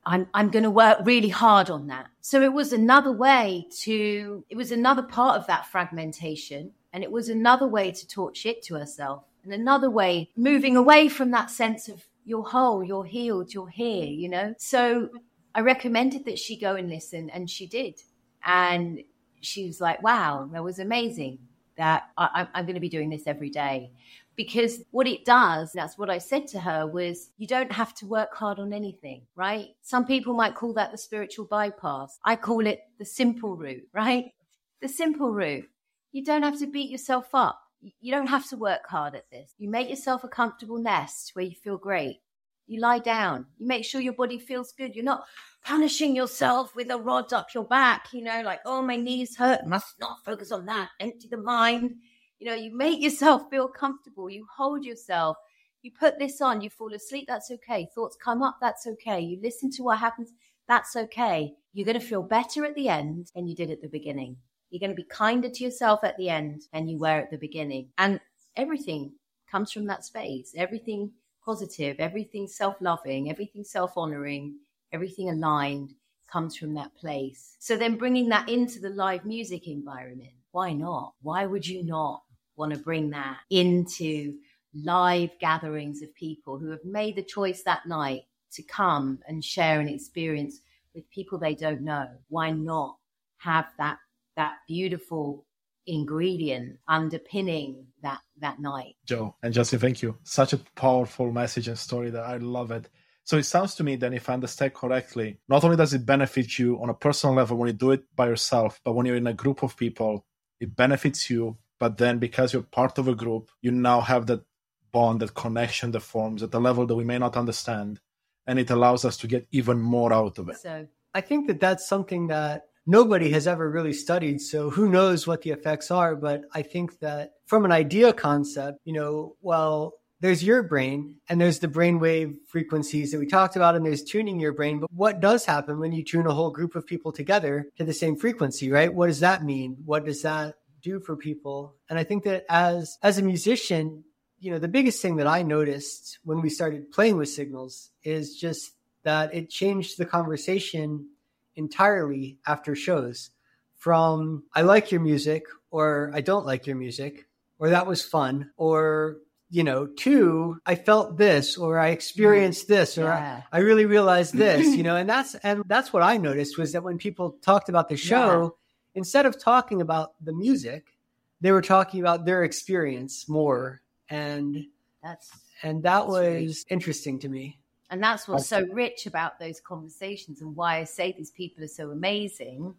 [0.05, 2.07] I'm I'm going to work really hard on that.
[2.21, 7.11] So it was another way to it was another part of that fragmentation and it
[7.11, 11.51] was another way to talk shit to herself and another way moving away from that
[11.51, 14.55] sense of you're whole, you're healed, you're here, you know.
[14.59, 15.09] So
[15.55, 18.01] I recommended that she go and listen and she did.
[18.45, 19.03] And
[19.41, 21.39] she was like, wow, that was amazing
[21.77, 23.91] that I, am going to be doing this every day.
[24.35, 28.07] Because what it does, that's what I said to her, was you don't have to
[28.07, 29.69] work hard on anything, right?
[29.83, 32.19] Some people might call that the spiritual bypass.
[32.25, 34.33] I call it the simple route, right?
[34.81, 35.69] The simple route.
[36.13, 37.61] You don't have to beat yourself up.
[38.01, 39.55] You don't have to work hard at this.
[39.59, 42.21] You make yourself a comfortable nest where you feel great.
[42.67, 43.47] You lie down.
[43.59, 44.95] You make sure your body feels good.
[44.95, 45.25] You're not
[45.65, 49.67] punishing yourself with a rod up your back, you know, like, oh, my knees hurt,
[49.67, 51.95] must not focus on that, empty the mind.
[52.39, 55.37] You know, you make yourself feel comfortable, you hold yourself,
[55.83, 57.89] you put this on, you fall asleep, that's okay.
[57.95, 59.21] Thoughts come up, that's okay.
[59.21, 60.33] You listen to what happens,
[60.67, 61.53] that's okay.
[61.73, 64.37] You're going to feel better at the end than you did at the beginning.
[64.71, 67.39] You're going to be kinder to yourself at the end than you were at the
[67.39, 67.91] beginning.
[67.99, 68.21] And
[68.57, 69.13] everything
[69.51, 70.55] comes from that space.
[70.57, 71.13] Everything
[71.45, 74.57] positive, everything self loving, everything self honoring,
[74.93, 75.95] everything aligned
[76.31, 77.57] comes from that place.
[77.59, 81.15] So then bringing that into the live music environment, why not?
[81.23, 82.23] Why would you not
[82.57, 84.35] want to bring that into
[84.75, 89.81] live gatherings of people who have made the choice that night to come and share
[89.81, 90.61] an experience
[90.95, 92.09] with people they don't know?
[92.29, 92.97] Why not
[93.39, 93.99] have that
[94.37, 95.45] that beautiful
[95.87, 98.97] ingredient underpinning that that night.
[99.05, 100.17] Jo and Justin, thank you.
[100.23, 102.89] Such a powerful message and story that I love it.
[103.25, 106.59] So it sounds to me that if I understand correctly, not only does it benefit
[106.59, 109.29] you on a personal level when you do it by yourself, but when you're in
[109.29, 110.27] a group of people,
[110.61, 111.57] it benefits you.
[111.79, 114.43] But then because you're part of a group, you now have that
[114.91, 118.01] bond, that connection that forms at a level that we may not understand.
[118.47, 120.59] And it allows us to get even more out of it.
[120.59, 124.41] So I think that that's something that nobody has ever really studied.
[124.41, 126.17] So who knows what the effects are?
[126.17, 131.41] But I think that from an idea concept, you know, well, there's your brain and
[131.41, 135.21] there's the brainwave frequencies that we talked about and there's tuning your brain but what
[135.21, 138.71] does happen when you tune a whole group of people together to the same frequency
[138.71, 142.45] right what does that mean what does that do for people and i think that
[142.49, 144.05] as as a musician
[144.39, 148.37] you know the biggest thing that i noticed when we started playing with signals is
[148.37, 151.09] just that it changed the conversation
[151.57, 153.31] entirely after shows
[153.77, 157.27] from i like your music or i don't like your music
[157.59, 159.19] or that was fun or
[159.53, 162.69] you know, two, I felt this or I experienced mm.
[162.69, 163.43] this or yeah.
[163.53, 166.73] I, I, really realized this, you know, and that's and that's what I noticed was
[166.73, 168.99] that when people talked about the show, yeah.
[168.99, 170.97] instead of talking about the music,
[171.43, 173.83] they were talking about their experience more.
[174.09, 174.65] And
[175.03, 175.31] that's
[175.63, 177.61] and that was really, interesting to me.
[177.93, 181.69] And that's what's so rich about those conversations and why I say these people are
[181.69, 182.75] so amazing.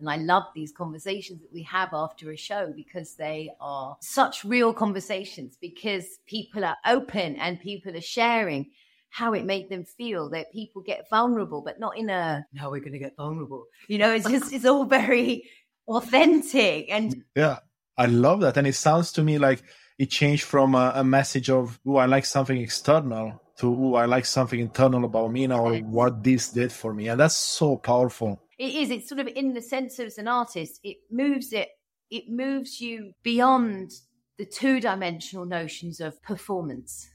[0.00, 4.44] And I love these conversations that we have after a show because they are such
[4.44, 8.72] real conversations because people are open and people are sharing
[9.08, 12.80] how it made them feel that people get vulnerable, but not in a, now we're
[12.80, 13.66] going to get vulnerable.
[13.86, 15.48] You know, it's just, it's all very
[15.86, 16.90] authentic.
[16.90, 17.60] And yeah,
[17.96, 18.56] I love that.
[18.56, 19.62] And it sounds to me like
[19.96, 24.04] it changed from a, a message of, oh, I like something external to, oh, I
[24.04, 27.08] like something internal about me now, or what this did for me.
[27.08, 28.42] And that's so powerful.
[28.58, 28.90] It is.
[28.90, 31.68] It's sort of in the sense of as an artist, it moves it,
[32.10, 33.92] it moves you beyond
[34.38, 37.10] the two dimensional notions of performance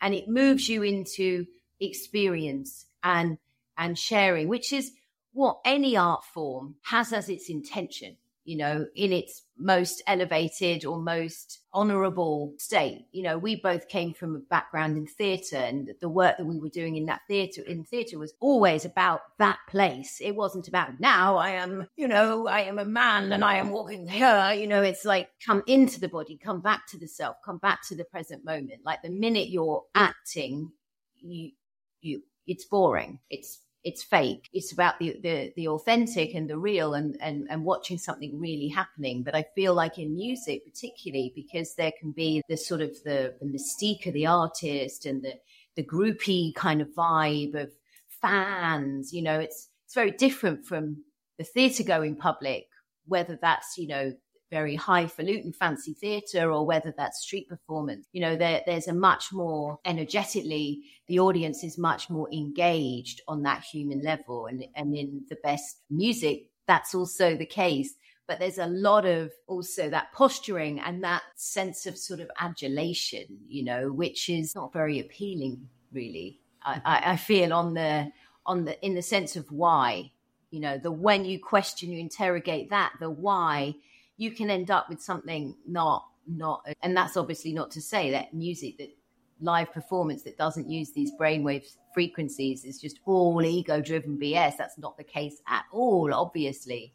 [0.00, 1.46] and it moves you into
[1.80, 3.38] experience and
[3.78, 4.92] and sharing, which is
[5.32, 10.98] what any art form has as its intention you know, in its most elevated or
[10.98, 13.06] most honorable state.
[13.12, 16.58] You know, we both came from a background in theatre and the work that we
[16.58, 20.18] were doing in that theatre in theatre was always about that place.
[20.20, 23.70] It wasn't about now I am, you know, I am a man and I am
[23.70, 24.52] walking here.
[24.52, 27.86] You know, it's like come into the body, come back to the self, come back
[27.88, 28.80] to the present moment.
[28.84, 30.72] Like the minute you're acting,
[31.20, 31.52] you
[32.00, 33.20] you it's boring.
[33.30, 34.48] It's it's fake.
[34.52, 38.68] It's about the, the, the authentic and the real and, and, and watching something really
[38.68, 39.22] happening.
[39.22, 43.34] But I feel like in music, particularly because there can be the sort of the,
[43.40, 45.34] the mystique of the artist and the,
[45.74, 47.72] the groupie kind of vibe of
[48.08, 51.02] fans, you know, it's, it's very different from
[51.38, 52.66] the theatre going public,
[53.06, 54.12] whether that's, you know,
[54.52, 58.06] very highfalutin fancy theatre or whether that's street performance.
[58.12, 63.42] You know, there, there's a much more energetically, the audience is much more engaged on
[63.44, 64.46] that human level.
[64.46, 67.94] And, and in the best music, that's also the case.
[68.28, 73.24] But there's a lot of also that posturing and that sense of sort of adulation,
[73.48, 76.40] you know, which is not very appealing, really.
[76.64, 78.12] I, I feel on the
[78.46, 80.12] on the in the sense of why,
[80.50, 83.74] you know, the when you question, you interrogate that, the why
[84.16, 88.32] you can end up with something not not and that's obviously not to say that
[88.32, 88.96] music that
[89.40, 94.78] live performance that doesn't use these brainwave frequencies is just all ego driven bs that's
[94.78, 96.94] not the case at all obviously.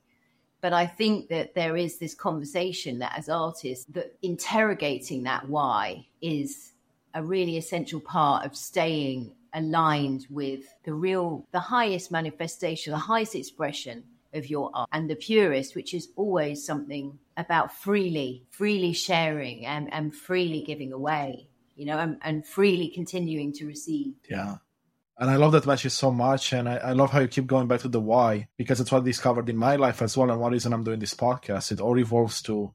[0.60, 6.08] But i think that there is this conversation that as artists that interrogating that why
[6.22, 6.74] is
[7.14, 13.36] a really essential part of staying aligned with the real the highest manifestation the highest
[13.36, 19.66] expression of your art and the purist, which is always something about freely, freely sharing
[19.66, 24.14] and, and freely giving away, you know, and, and freely continuing to receive.
[24.30, 24.58] Yeah.
[25.20, 26.54] And I love that message so much.
[26.54, 29.02] And I, I, love how you keep going back to the why, because it's what
[29.02, 30.30] I discovered in my life as well.
[30.30, 32.74] And one reason I'm doing this podcast, it all revolves to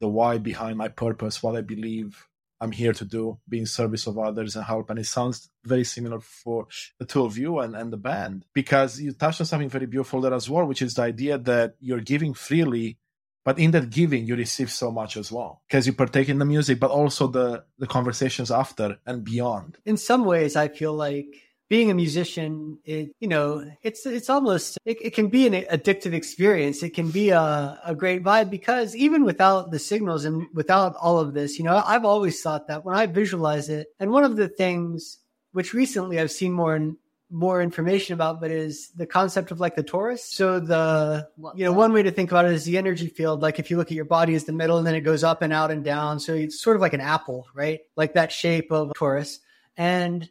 [0.00, 2.26] the why behind my purpose, what I believe
[2.60, 4.90] I'm here to do, be in service of others and help.
[4.90, 6.66] And it sounds very similar for
[6.98, 10.20] the two of you and, and the band because you touched on something very beautiful
[10.20, 12.98] there as well, which is the idea that you're giving freely,
[13.44, 16.44] but in that giving, you receive so much as well because you partake in the
[16.44, 19.78] music, but also the, the conversations after and beyond.
[19.86, 21.34] In some ways, I feel like
[21.70, 26.12] being a musician, it, you know, it's, it's almost, it, it can be an addictive
[26.12, 26.82] experience.
[26.82, 31.20] It can be a, a great vibe because even without the signals and without all
[31.20, 34.34] of this, you know, I've always thought that when I visualize it, and one of
[34.34, 35.18] the things
[35.52, 36.96] which recently I've seen more and
[37.30, 40.18] more information about, but is the concept of like the torus.
[40.18, 43.42] So the you know one way to think about it is the energy field.
[43.42, 45.40] Like if you look at your body as the middle, and then it goes up
[45.40, 46.18] and out and down.
[46.18, 47.80] So it's sort of like an apple, right?
[47.94, 49.38] Like that shape of torus.
[49.76, 50.28] And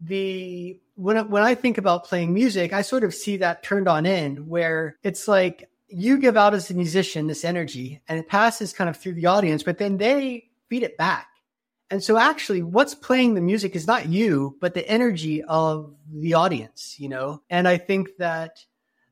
[0.00, 4.06] the when when I think about playing music, I sort of see that turned on
[4.06, 8.72] end where it's like you give out as a musician this energy and it passes
[8.72, 11.26] kind of through the audience, but then they feed it back.
[11.90, 16.34] And so actually what's playing the music is not you, but the energy of the
[16.34, 17.42] audience, you know?
[17.50, 18.64] And I think that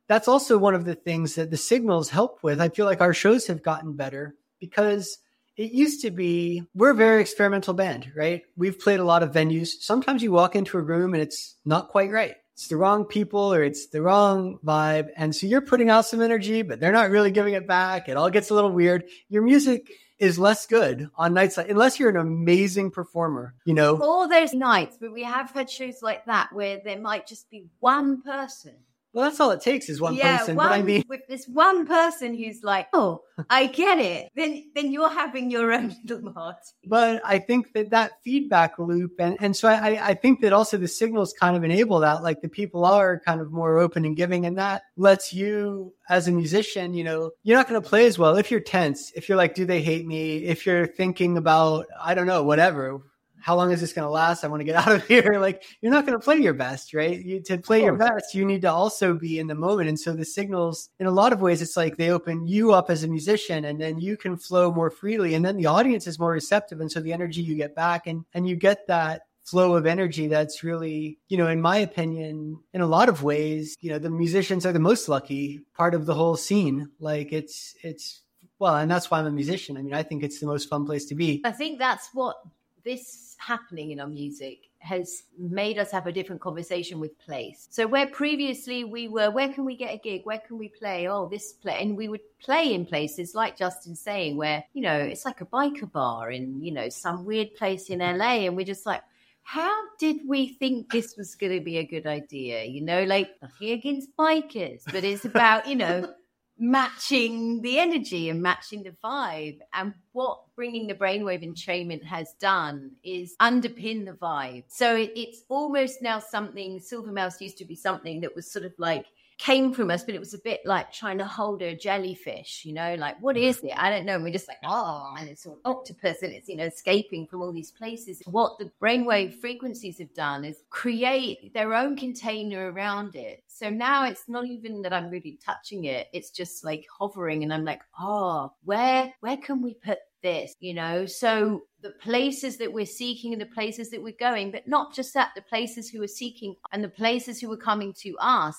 [0.07, 2.61] that's also one of the things that the signals help with.
[2.61, 5.19] I feel like our shows have gotten better because
[5.59, 8.43] it used to be we're a very experimental band, right?
[8.55, 9.67] We've played a lot of venues.
[9.81, 12.35] Sometimes you walk into a room and it's not quite right.
[12.53, 15.09] It's the wrong people or it's the wrong vibe.
[15.17, 18.07] And so you're putting out some energy, but they're not really giving it back.
[18.07, 19.03] It all gets a little weird.
[19.27, 24.01] Your music is less good on nights like, unless you're an amazing performer, you know.
[24.01, 27.65] All those nights, but we have had shows like that where there might just be
[27.81, 28.75] one person
[29.13, 30.55] well, that's all it takes is one yeah, person.
[30.55, 34.91] One, I mean, with this one person who's like, "Oh, I get it," then then
[34.91, 36.59] you're having your own little party.
[36.85, 40.77] But I think that that feedback loop, and and so I I think that also
[40.77, 42.21] the signals kind of enable that.
[42.21, 46.27] Like the people are kind of more open and giving, and that lets you as
[46.27, 49.11] a musician, you know, you're not going to play as well if you're tense.
[49.15, 53.01] If you're like, "Do they hate me?" If you're thinking about, I don't know, whatever
[53.41, 54.43] how long is this going to last?
[54.43, 55.37] I want to get out of here.
[55.39, 57.19] Like you're not going to play your best, right?
[57.19, 59.89] You, to play your best, you need to also be in the moment.
[59.89, 62.89] And so the signals, in a lot of ways, it's like they open you up
[62.89, 66.19] as a musician, and then you can flow more freely, and then the audience is
[66.19, 69.75] more receptive, and so the energy you get back, and and you get that flow
[69.75, 73.89] of energy that's really, you know, in my opinion, in a lot of ways, you
[73.89, 76.89] know, the musicians are the most lucky part of the whole scene.
[76.99, 78.21] Like it's, it's,
[78.59, 79.77] well, and that's why I'm a musician.
[79.77, 81.41] I mean, I think it's the most fun place to be.
[81.43, 82.37] I think that's what
[82.83, 87.67] this happening in our music has made us have a different conversation with place.
[87.69, 90.21] So where previously we were, where can we get a gig?
[90.25, 91.07] Where can we play?
[91.07, 94.97] Oh, this play, and we would play in places like Justin saying, where you know
[94.97, 98.65] it's like a biker bar in you know some weird place in LA, and we're
[98.65, 99.01] just like,
[99.43, 102.63] how did we think this was going to be a good idea?
[102.65, 106.13] You know, like nothing against bikers, but it's about you know
[106.59, 109.59] matching the energy and matching the vibe.
[109.73, 114.65] And what bringing the brainwave entrainment has done is underpin the vibe.
[114.67, 118.73] So it, it's almost now something, SilverMouse used to be something that was sort of
[118.77, 119.05] like
[119.39, 122.73] came from us, but it was a bit like trying to hold a jellyfish, you
[122.73, 123.43] know, like what mm.
[123.43, 123.71] is it?
[123.75, 124.15] I don't know.
[124.15, 127.41] And we're just like, oh, and it's an octopus and it's, you know, escaping from
[127.41, 128.21] all these places.
[128.25, 133.41] What the brainwave frequencies have done is create their own container around it.
[133.47, 136.07] So now it's not even that I'm really touching it.
[136.11, 140.73] It's just like hovering and I'm like, oh, where where can we put this, you
[140.73, 141.05] know?
[141.05, 145.13] So the places that we're seeking and the places that we're going, but not just
[145.13, 148.57] that, the places who are seeking and the places who are coming to us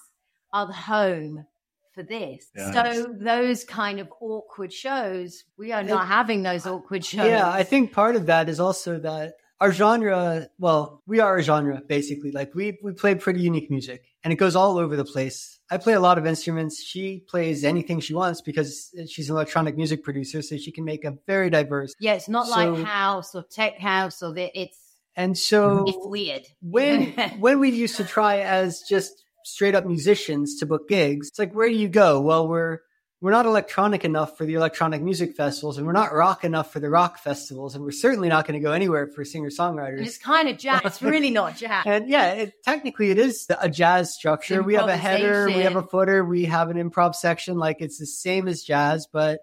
[0.53, 1.46] are the home
[1.94, 2.46] for this.
[2.57, 2.74] Yes.
[2.74, 7.26] So those kind of awkward shows, we are not having those awkward shows.
[7.26, 11.42] Yeah, I think part of that is also that our genre, well, we are a
[11.42, 12.32] genre basically.
[12.32, 15.61] Like we we play pretty unique music and it goes all over the place.
[15.70, 16.82] I play a lot of instruments.
[16.82, 21.05] She plays anything she wants because she's an electronic music producer, so she can make
[21.05, 21.94] a very diverse.
[22.01, 24.78] Yeah, it's not so, like house or tech house or the, it's
[25.16, 26.46] and so it's weird.
[26.62, 31.28] When when we used to try as just straight up musicians to book gigs.
[31.28, 32.20] It's like, where do you go?
[32.20, 32.80] Well, we're
[33.20, 36.80] we're not electronic enough for the electronic music festivals, and we're not rock enough for
[36.80, 40.07] the rock festivals, and we're certainly not going to go anywhere for singer songwriters.
[40.07, 40.80] It's kind of jazz.
[40.84, 41.84] it's really not jazz.
[41.86, 44.62] And yeah, it, technically, it is a jazz structure.
[44.62, 47.59] We have a header, we have a footer, we have an improv section.
[47.59, 49.41] Like it's the same as jazz, but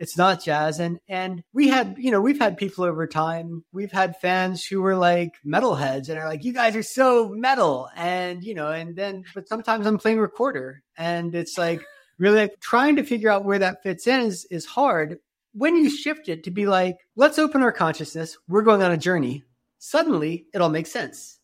[0.00, 0.80] it's not jazz.
[0.80, 3.64] And and we had you know we've had people over time.
[3.72, 7.88] We've had fans who were like metalheads and are like you guys are so metal.
[7.94, 10.82] And you know and then but sometimes i'm playing recorder.
[10.96, 11.82] And it's like
[12.18, 15.18] really like trying to figure out where that fits in is is hard.
[15.52, 18.36] When you shift it to be like let's open our consciousness.
[18.48, 19.44] We're going on a journey.
[19.78, 21.36] Suddenly it all makes sense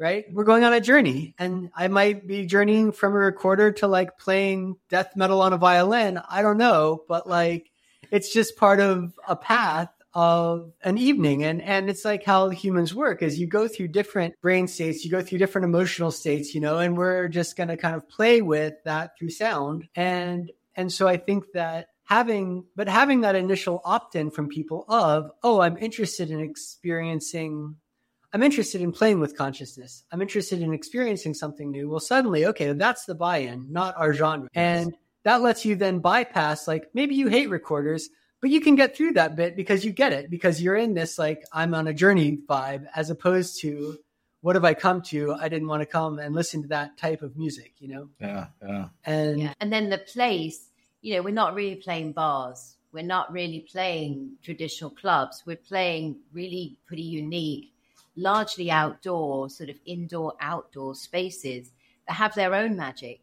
[0.00, 0.24] right?
[0.32, 1.34] We're going on a journey.
[1.38, 5.58] And I might be journeying from a recorder to like playing death metal on a
[5.58, 6.18] violin.
[6.26, 7.69] I don't know, but like
[8.10, 11.44] it's just part of a path of an evening.
[11.44, 15.10] And and it's like how humans work is you go through different brain states you
[15.10, 18.42] go through different emotional states you know and we're just going to kind of play
[18.42, 19.88] with that through sound.
[19.94, 25.30] And and so i think that having but having that initial opt-in from people of
[25.42, 27.76] oh i'm interested in experiencing
[28.32, 30.04] i'm interested in playing with consciousness.
[30.12, 31.88] I'm interested in experiencing something new.
[31.88, 34.48] Well suddenly okay that's the buy-in not our genre.
[34.54, 38.08] And that lets you then bypass like maybe you hate recorders
[38.40, 41.18] but you can get through that bit because you get it because you're in this
[41.18, 43.98] like i'm on a journey vibe as opposed to
[44.42, 45.34] what have i come to?
[45.34, 48.08] I didn't want to come and listen to that type of music you know?
[48.20, 48.88] Yeah yeah.
[49.04, 49.54] And yeah.
[49.60, 50.68] and then the place
[51.02, 52.76] you know we're not really playing bars.
[52.92, 55.44] We're not really playing traditional clubs.
[55.46, 57.70] We're playing really pretty unique
[58.16, 61.72] largely outdoor sort of indoor outdoor spaces
[62.06, 63.20] that have their own magic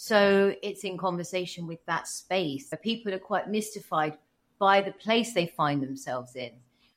[0.00, 2.72] so it's in conversation with that space.
[2.84, 4.16] People are quite mystified
[4.60, 6.52] by the place they find themselves in.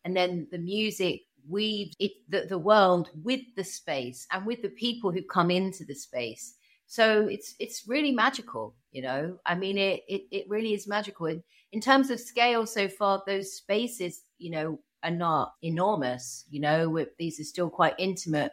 [0.06, 4.70] And then the music weaves it, the, the world with the space and with the
[4.70, 6.58] people who come into the space.
[6.86, 9.40] So it's it's really magical, you know.
[9.48, 11.26] I mean, it it, it really is magical.
[11.26, 11.42] In,
[11.72, 16.46] in terms of scale, so far, those spaces, you know, are not enormous.
[16.52, 18.52] You know, these are still quite intimate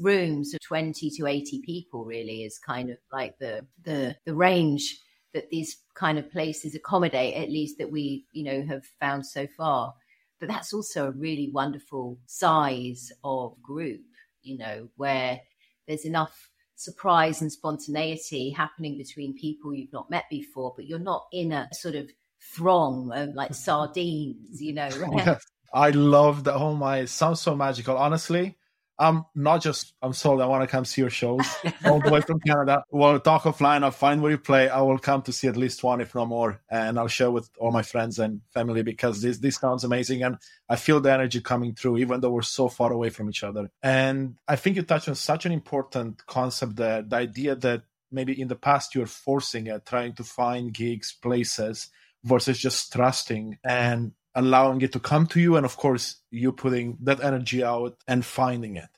[0.00, 4.98] rooms of 20 to 80 people really is kind of like the the the range
[5.32, 9.46] that these kind of places accommodate at least that we you know have found so
[9.56, 9.94] far
[10.40, 14.00] but that's also a really wonderful size of group
[14.42, 15.40] you know where
[15.86, 21.26] there's enough surprise and spontaneity happening between people you've not met before but you're not
[21.32, 22.10] in a sort of
[22.54, 25.44] throng of like sardines you know yes.
[25.72, 28.56] i love that oh my it sounds so magical honestly
[28.98, 30.40] I'm not just I'm sold.
[30.40, 31.46] I want to come see your shows
[31.84, 32.84] all the way from Canada.
[32.90, 33.82] We'll talk offline.
[33.82, 34.68] I'll find where you play.
[34.68, 37.50] I will come to see at least one, if not more, and I'll share with
[37.58, 40.36] all my friends and family because this this sounds amazing, and
[40.68, 43.70] I feel the energy coming through, even though we're so far away from each other.
[43.82, 47.82] And I think you touched on such an important concept that the idea that
[48.12, 51.88] maybe in the past you're forcing it, trying to find gigs, places
[52.22, 56.98] versus just trusting and allowing it to come to you and of course you putting
[57.02, 58.88] that energy out and finding it.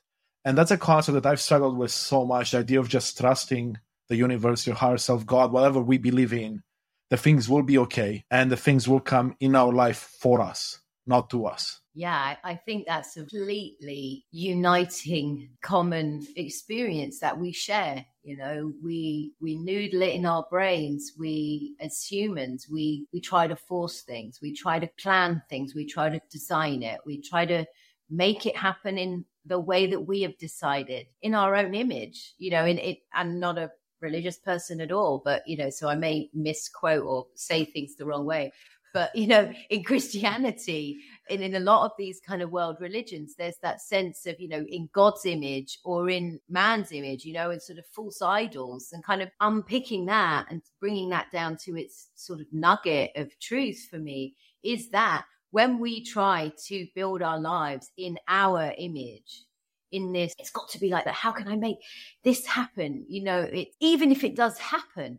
[0.44, 3.78] And that's a concept that i've struggled with so much the idea of just trusting
[4.08, 6.62] the universe your higher self god whatever we believe in
[7.10, 10.80] the things will be okay and the things will come in our life for us
[11.06, 18.04] not to us yeah, I think that's a completely uniting common experience that we share.
[18.22, 21.12] You know, we we noodle it in our brains.
[21.18, 25.86] We as humans, we we try to force things, we try to plan things, we
[25.86, 27.64] try to design it, we try to
[28.10, 32.50] make it happen in the way that we have decided in our own image, you
[32.50, 33.70] know, in it and not a
[34.02, 38.04] religious person at all, but you know, so I may misquote or say things the
[38.04, 38.52] wrong way.
[38.92, 43.34] But you know, in Christianity, and in a lot of these kind of world religions,
[43.36, 47.50] there's that sense of, you know, in God's image or in man's image, you know,
[47.50, 51.76] and sort of false idols and kind of unpicking that and bringing that down to
[51.76, 57.22] its sort of nugget of truth for me is that when we try to build
[57.22, 59.44] our lives in our image,
[59.92, 61.14] in this, it's got to be like that.
[61.14, 61.78] How can I make
[62.24, 63.04] this happen?
[63.08, 65.18] You know, it, even if it does happen,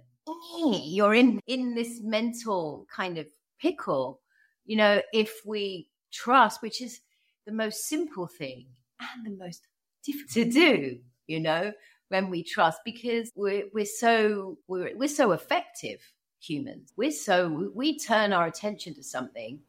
[0.84, 3.28] you're in, in this mental kind of
[3.62, 4.20] pickle
[4.68, 7.01] you know, if we trust, which is
[7.45, 8.68] the most simple thing
[8.99, 9.68] and the most
[10.03, 11.72] difficult to do, you know,
[12.10, 15.99] when we trust because we're, we're so, we're, we're so effective
[16.39, 16.93] humans.
[16.95, 19.60] We're so, we turn our attention to something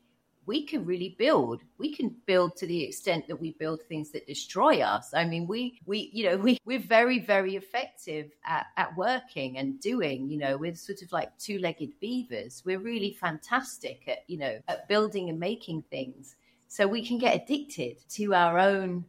[0.48, 1.60] we can really build.
[1.76, 5.12] We can build to the extent that we build things that destroy us.
[5.14, 9.78] I mean, we we you know we we're very very effective at, at working and
[9.78, 10.28] doing.
[10.28, 12.62] You know, we're sort of like two legged beavers.
[12.64, 16.34] We're really fantastic at you know at building and making things.
[16.66, 19.04] So we can get addicted to our own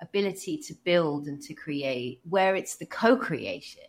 [0.00, 3.82] ability to build and to create, where it's the co-creation.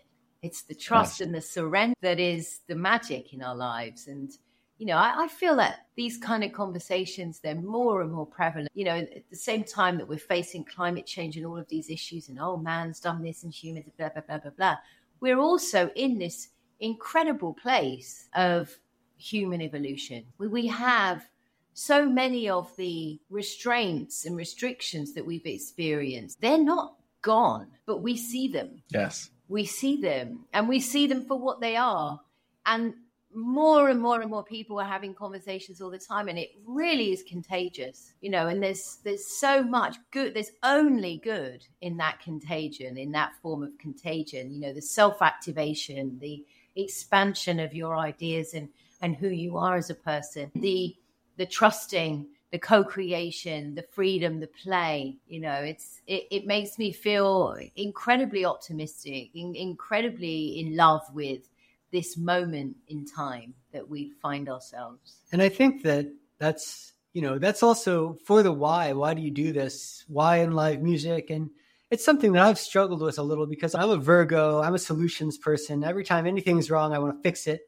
[0.44, 1.26] It's the trust yes.
[1.26, 4.08] and the surrender that is the magic in our lives.
[4.08, 4.32] And
[4.78, 8.70] you know, I, I, feel that these kind of conversations, they're more and more prevalent.
[8.74, 11.90] You know, at the same time that we're facing climate change and all of these
[11.90, 14.76] issues and, oh, man's done this and humans, blah, blah, blah, blah, blah.
[15.22, 16.50] We're also in this
[16.80, 18.78] incredible place of
[19.18, 20.26] human evolution.
[20.38, 21.28] We, we have
[21.74, 26.42] so many of the restraints and restrictions that we've experienced.
[26.42, 28.82] They're not gone, but we see them.
[28.90, 29.30] Yes.
[29.48, 32.20] We see them and we see them for what they are.
[32.66, 32.96] And
[33.36, 37.12] more and more and more people are having conversations all the time and it really
[37.12, 42.20] is contagious you know and there's there's so much good there's only good in that
[42.22, 46.46] contagion in that form of contagion you know the self activation the
[46.78, 48.70] expansion of your ideas and
[49.02, 50.96] and who you are as a person the
[51.38, 56.92] the trusting the co-creation the freedom the play you know it's it, it makes me
[56.92, 61.50] feel incredibly optimistic in, incredibly in love with
[61.96, 65.22] this moment in time that we find ourselves.
[65.32, 68.92] And I think that that's, you know, that's also for the why.
[68.92, 70.04] Why do you do this?
[70.10, 71.30] Why in live music?
[71.30, 71.52] And
[71.90, 75.38] it's something that I've struggled with a little because I'm a Virgo, I'm a solutions
[75.38, 75.86] person.
[75.86, 77.62] Every time anything's wrong, I want to fix it.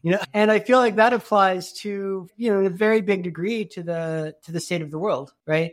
[0.00, 3.22] You know, and I feel like that applies to, you know, in a very big
[3.22, 5.72] degree to the to the state of the world, right?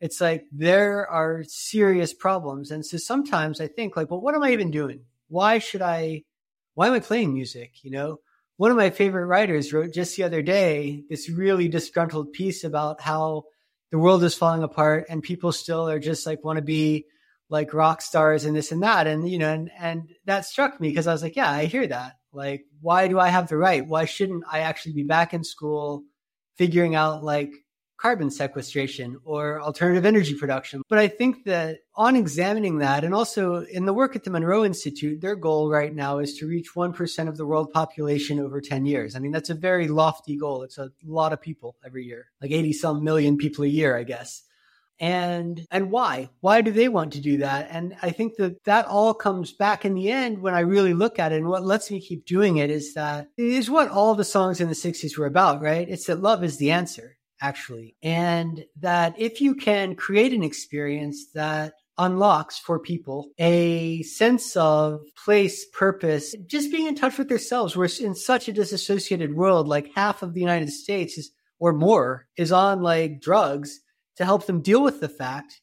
[0.00, 2.72] It's like there are serious problems.
[2.72, 5.00] And so sometimes I think like, well, what am I even doing?
[5.28, 6.24] Why should I
[6.74, 7.84] why am I playing music?
[7.84, 8.18] You know,
[8.56, 13.00] one of my favorite writers wrote just the other day this really disgruntled piece about
[13.00, 13.44] how
[13.90, 17.06] the world is falling apart and people still are just like want to be
[17.50, 19.06] like rock stars and this and that.
[19.06, 21.86] And, you know, and, and that struck me because I was like, yeah, I hear
[21.86, 22.14] that.
[22.32, 23.86] Like, why do I have the right?
[23.86, 26.04] Why shouldn't I actually be back in school
[26.56, 27.52] figuring out like
[28.02, 30.82] carbon sequestration or alternative energy production.
[30.88, 34.64] But I think that on examining that, and also in the work at the Monroe
[34.64, 38.86] Institute, their goal right now is to reach 1% of the world population over 10
[38.86, 39.14] years.
[39.14, 40.64] I mean, that's a very lofty goal.
[40.64, 44.02] It's a lot of people every year, like 80 some million people a year, I
[44.02, 44.42] guess.
[44.98, 46.30] And, and why?
[46.40, 47.68] Why do they want to do that?
[47.70, 51.20] And I think that that all comes back in the end when I really look
[51.20, 51.36] at it.
[51.36, 54.60] And what lets me keep doing it is that it is what all the songs
[54.60, 55.88] in the 60s were about, right?
[55.88, 57.96] It's that love is the answer actually.
[58.02, 65.02] And that if you can create an experience that unlocks for people a sense of
[65.24, 67.76] place, purpose, just being in touch with themselves.
[67.76, 72.26] We're in such a disassociated world, like half of the United States is, or more
[72.36, 73.80] is on like drugs
[74.16, 75.60] to help them deal with the fact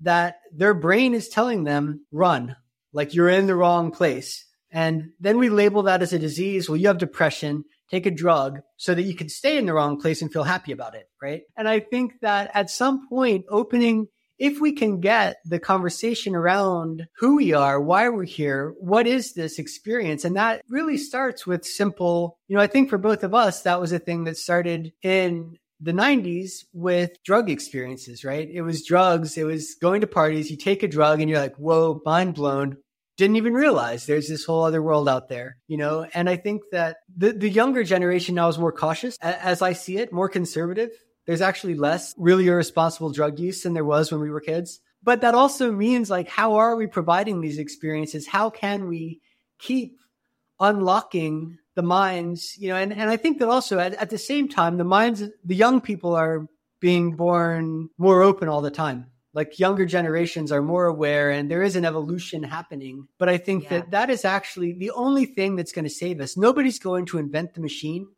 [0.00, 2.56] that their brain is telling them, run,
[2.92, 4.44] like you're in the wrong place.
[4.70, 6.68] And then we label that as a disease.
[6.68, 10.00] Well, you have depression, take a drug so that you can stay in the wrong
[10.00, 11.08] place and feel happy about it.
[11.22, 11.42] Right.
[11.56, 14.06] And I think that at some point, opening,
[14.38, 19.34] if we can get the conversation around who we are, why we're here, what is
[19.34, 20.24] this experience?
[20.24, 23.80] And that really starts with simple, you know, I think for both of us, that
[23.80, 28.48] was a thing that started in the 90s with drug experiences, right?
[28.50, 31.56] It was drugs, it was going to parties, you take a drug and you're like,
[31.56, 32.78] whoa, mind blown.
[33.20, 36.06] Didn't even realize there's this whole other world out there, you know?
[36.14, 39.98] And I think that the, the younger generation now is more cautious, as I see
[39.98, 40.88] it, more conservative.
[41.26, 44.80] There's actually less really irresponsible drug use than there was when we were kids.
[45.02, 48.26] But that also means like, how are we providing these experiences?
[48.26, 49.20] How can we
[49.58, 49.98] keep
[50.58, 54.48] unlocking the minds, you know, and, and I think that also at, at the same
[54.48, 56.46] time, the minds, the young people are
[56.80, 59.09] being born more open all the time.
[59.32, 63.06] Like younger generations are more aware and there is an evolution happening.
[63.18, 63.70] But I think yeah.
[63.70, 66.36] that that is actually the only thing that's going to save us.
[66.36, 68.08] Nobody's going to invent the machine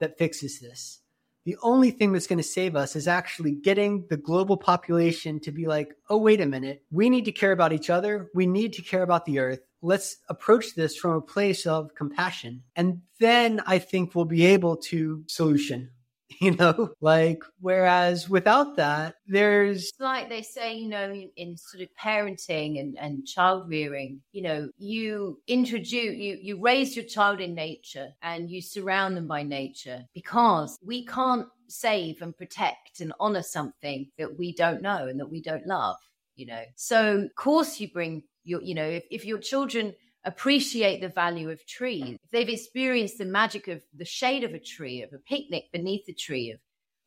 [0.00, 1.00] that fixes this.
[1.44, 5.50] The only thing that's going to save us is actually getting the global population to
[5.50, 6.84] be like, oh, wait a minute.
[6.92, 8.30] We need to care about each other.
[8.32, 12.62] We need to care about the earth let's approach this from a place of compassion.
[12.76, 15.90] And then I think we'll be able to solution,
[16.40, 21.88] you know, like, whereas without that, there's like they say, you know, in sort of
[22.00, 27.54] parenting and, and child rearing, you know, you introduce, you, you raise your child in
[27.54, 33.42] nature and you surround them by nature because we can't save and protect and honor
[33.42, 35.96] something that we don't know and that we don't love
[36.34, 36.62] you know.
[36.76, 39.94] So of course you bring your, you know, if, if your children
[40.24, 44.58] appreciate the value of trees, if they've experienced the magic of the shade of a
[44.58, 46.60] tree, of a picnic beneath a tree, of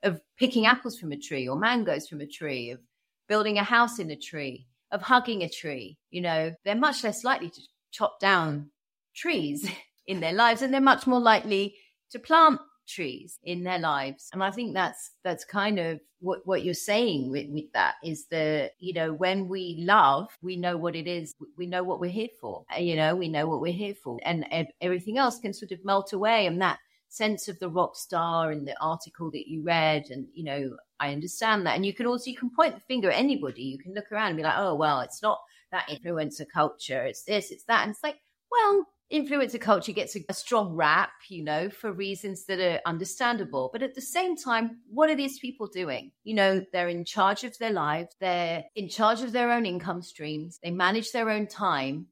[0.04, 2.80] of picking apples from a tree or mangoes from a tree, of
[3.28, 7.24] building a house in a tree, of hugging a tree, you know, they're much less
[7.24, 7.62] likely to
[7.92, 8.70] chop down
[9.16, 9.70] trees
[10.08, 11.76] in their lives and they're much more likely
[12.12, 14.30] to plant trees in their lives.
[14.34, 18.26] And i think that's that's kind of what, what you're saying with, with that is
[18.28, 22.10] that you know when we love we know what it is we know what we're
[22.10, 24.20] here for you know we know what we're here for.
[24.24, 24.46] And
[24.82, 26.80] everything else can sort of melt away and that
[27.10, 31.12] sense of the rock star and the article that you read and you know i
[31.12, 31.76] understand that.
[31.76, 33.64] And you can also you can point the finger at anybody.
[33.64, 35.40] You can look around and be like oh well it's not
[35.72, 37.04] that influencer culture.
[37.04, 37.84] It's this it's that.
[37.84, 38.18] And it's like
[38.52, 43.70] well influencer culture gets a, a, strong rap, you know, for reasons that are understandable.
[43.72, 46.12] But at the same time, what are these people doing?
[46.24, 50.02] You know, they're in charge of their lives, they're in charge of their own income
[50.02, 52.08] streams, they manage their own time.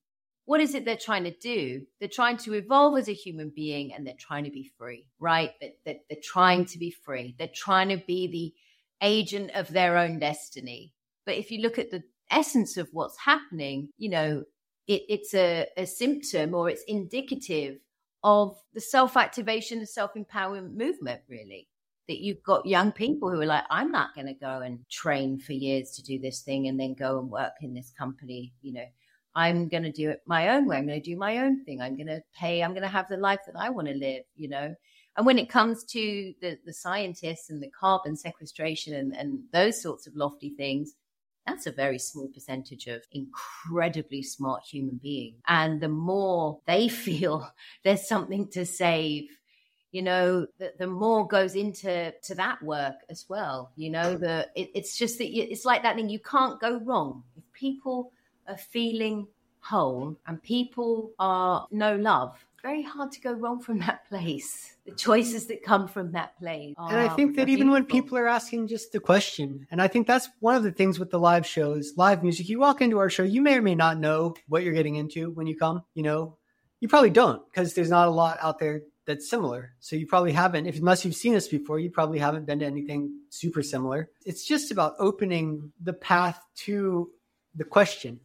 [0.45, 1.85] What is it they're trying to do?
[1.99, 5.51] They're trying to evolve as a human being and they're trying to be free, right?
[5.61, 7.33] That, that they're trying to be free.
[7.39, 8.53] They're trying to be the
[9.01, 10.93] agent of their own destiny.
[11.25, 14.43] But if you look at the essence of what's happening, you know,
[14.87, 17.77] it, it's a, a symptom or it's indicative
[18.23, 21.67] of the self activation and self empowerment movement, really.
[22.07, 25.39] That you've got young people who are like, I'm not going to go and train
[25.39, 28.53] for years to do this thing and then go and work in this company.
[28.61, 28.85] You know,
[29.35, 30.77] I'm going to do it my own way.
[30.77, 31.81] I'm going to do my own thing.
[31.81, 32.61] I'm going to pay.
[32.61, 34.75] I'm going to have the life that I want to live, you know.
[35.15, 39.81] And when it comes to the, the scientists and the carbon sequestration and, and those
[39.81, 40.95] sorts of lofty things,
[41.45, 45.41] that's a very small percentage of incredibly smart human beings.
[45.47, 47.51] And the more they feel
[47.83, 49.29] there's something to save,
[49.91, 53.71] you know, the, the more goes into to that work as well.
[53.75, 56.09] You know, the it, it's just that you, it's like that thing.
[56.09, 58.11] You can't go wrong if people
[58.47, 59.27] are feeling
[59.59, 64.75] whole and people are no love very hard to go wrong from that place.
[64.85, 66.73] The choices that come from that place.
[66.77, 70.07] and I think that even when people are asking just the question, and I think
[70.07, 73.09] that's one of the things with the live shows, live music, you walk into our
[73.09, 76.03] show, you may or may not know what you're getting into when you come, you
[76.03, 76.37] know,
[76.79, 79.73] you probably don't because there's not a lot out there that's similar.
[79.79, 82.65] So you probably haven't, if unless you've seen us before, you probably haven't been to
[82.65, 84.09] anything super similar.
[84.25, 87.09] It's just about opening the path to
[87.55, 88.19] the question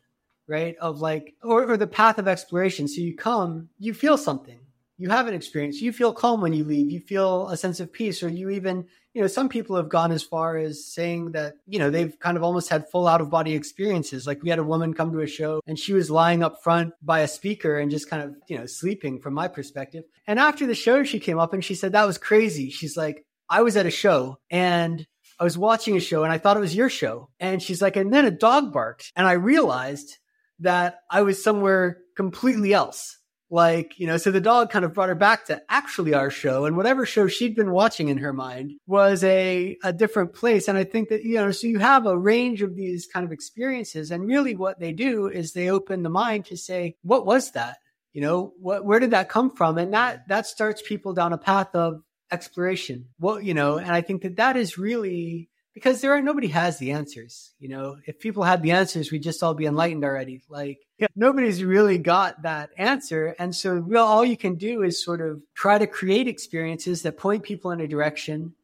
[0.48, 0.76] right?
[0.80, 2.88] Of like, or, or the path of exploration.
[2.88, 4.58] So you come, you feel something,
[4.96, 7.92] you have an experience, you feel calm when you leave, you feel a sense of
[7.92, 11.54] peace, or you even, you know, some people have gone as far as saying that,
[11.66, 14.26] you know, they've kind of almost had full out of body experiences.
[14.26, 16.94] Like we had a woman come to a show and she was lying up front
[17.02, 20.04] by a speaker and just kind of, you know, sleeping from my perspective.
[20.26, 22.70] And after the show, she came up and she said, that was crazy.
[22.70, 25.06] She's like, I was at a show and
[25.40, 27.30] I was watching a show and I thought it was your show.
[27.40, 30.18] And she's like, and then a dog barked and I realized
[30.60, 33.18] that I was somewhere completely else.
[33.50, 36.66] like, you know, so the dog kind of brought her back to actually our show
[36.66, 40.68] and whatever show she'd been watching in her mind was a, a different place.
[40.68, 43.32] And I think that, you know, so you have a range of these kind of
[43.32, 47.52] experiences and really what they do is they open the mind to say, what was
[47.52, 47.78] that?
[48.12, 49.78] You know, what, where did that come from?
[49.78, 53.06] And that, that starts people down a path of exploration.
[53.18, 55.48] Well, you know, and I think that that is really
[55.78, 57.52] because there are nobody has the answers.
[57.58, 60.42] You know, if people had the answers, we'd just all be enlightened already.
[60.48, 65.02] Like yeah, nobody's really got that answer, and so real all you can do is
[65.02, 68.54] sort of try to create experiences that point people in a direction,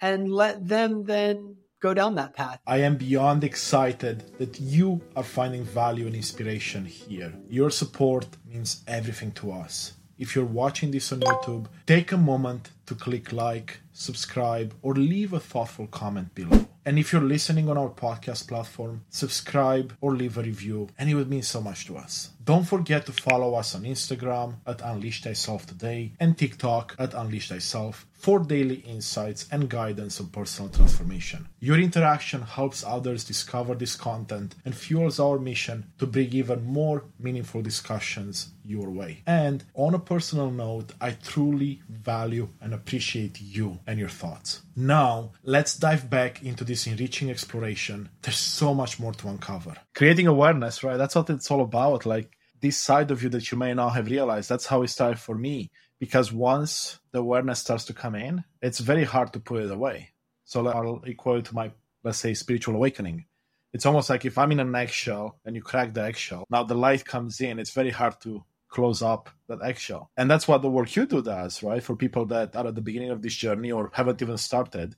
[0.00, 2.58] and let them then go down that path.
[2.66, 7.32] I am beyond excited that you are finding value and inspiration here.
[7.48, 9.94] Your support means everything to us.
[10.18, 15.32] If you're watching this on YouTube, take a moment to click like, subscribe, or leave
[15.32, 16.66] a thoughtful comment below.
[16.84, 21.14] And if you're listening on our podcast platform, subscribe or leave a review, and it
[21.14, 22.30] would mean so much to us.
[22.44, 27.50] Don't forget to follow us on Instagram at Unleash Thyself Today and TikTok at Unleash
[27.50, 31.48] Thyself for daily insights and guidance on personal transformation.
[31.58, 37.02] Your interaction helps others discover this content and fuels our mission to bring even more
[37.18, 39.24] meaningful discussions your way.
[39.26, 44.62] And on a personal note, I truly value and appreciate you and your thoughts.
[44.76, 48.08] Now, let's dive back into this enriching exploration.
[48.22, 49.74] There's so much more to uncover.
[49.96, 50.96] Creating awareness, right?
[50.96, 52.06] That's what it's all about.
[52.06, 54.48] Like this side of you that you may not have realized.
[54.48, 55.72] That's how it started for me
[56.02, 60.10] because once the awareness starts to come in, it's very hard to put it away.
[60.44, 61.70] So I'll equate it to my,
[62.02, 63.26] let's say, spiritual awakening.
[63.72, 66.74] It's almost like if I'm in an eggshell and you crack the eggshell, now the
[66.74, 70.10] light comes in, it's very hard to close up that eggshell.
[70.16, 71.80] And that's what the work you do does, right?
[71.80, 74.96] For people that are at the beginning of this journey or haven't even started,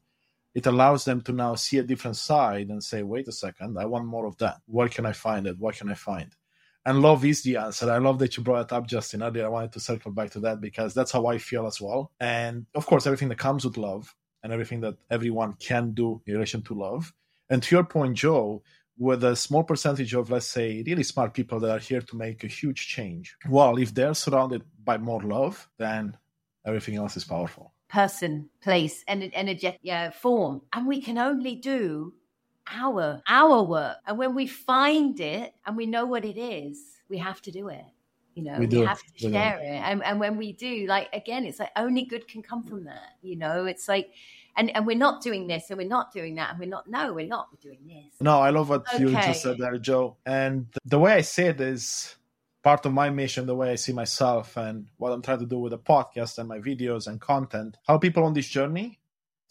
[0.55, 3.85] it allows them to now see a different side and say, wait a second, I
[3.85, 4.63] want more of that.
[4.65, 5.59] Where can I find it?
[5.59, 6.35] What can I find?
[6.87, 7.91] And love is the answer.
[7.91, 9.22] I love that you brought it up, Justin.
[9.22, 12.12] I wanted to circle back to that because that's how I feel as well.
[12.20, 16.35] And of course, everything that comes with love and everything that everyone can do in
[16.35, 17.14] relation to love.
[17.49, 18.62] And to your point, Jo,
[18.99, 22.45] with a small percentage of, let's say, really smart people that are here to make
[22.45, 26.16] a huge change, well, if they're surrounded by more love, then
[26.66, 27.72] everything else is powerful.
[27.89, 30.62] Person, place, and energetic yeah, form.
[30.72, 32.12] And we can only do
[32.71, 33.97] our our work.
[34.07, 37.69] And when we find it and we know what it is we have to do
[37.69, 37.85] it
[38.35, 39.65] you know we, we have to we share do.
[39.65, 39.69] it.
[39.69, 43.17] and, and when we do like again it's like only good can come from that
[43.23, 43.65] you know?
[43.65, 44.12] It's like
[44.57, 47.12] and and we're not doing this and we're not doing that and we're not no
[47.12, 48.21] we're not we're doing this.
[48.21, 49.03] No i love what okay.
[49.03, 50.17] you just said there Jo.
[50.27, 52.17] And the way i say it is
[52.62, 55.59] part of my mission the way i see myself and what i'm trying to do
[55.59, 58.99] with the podcast and my videos and content how people on this journey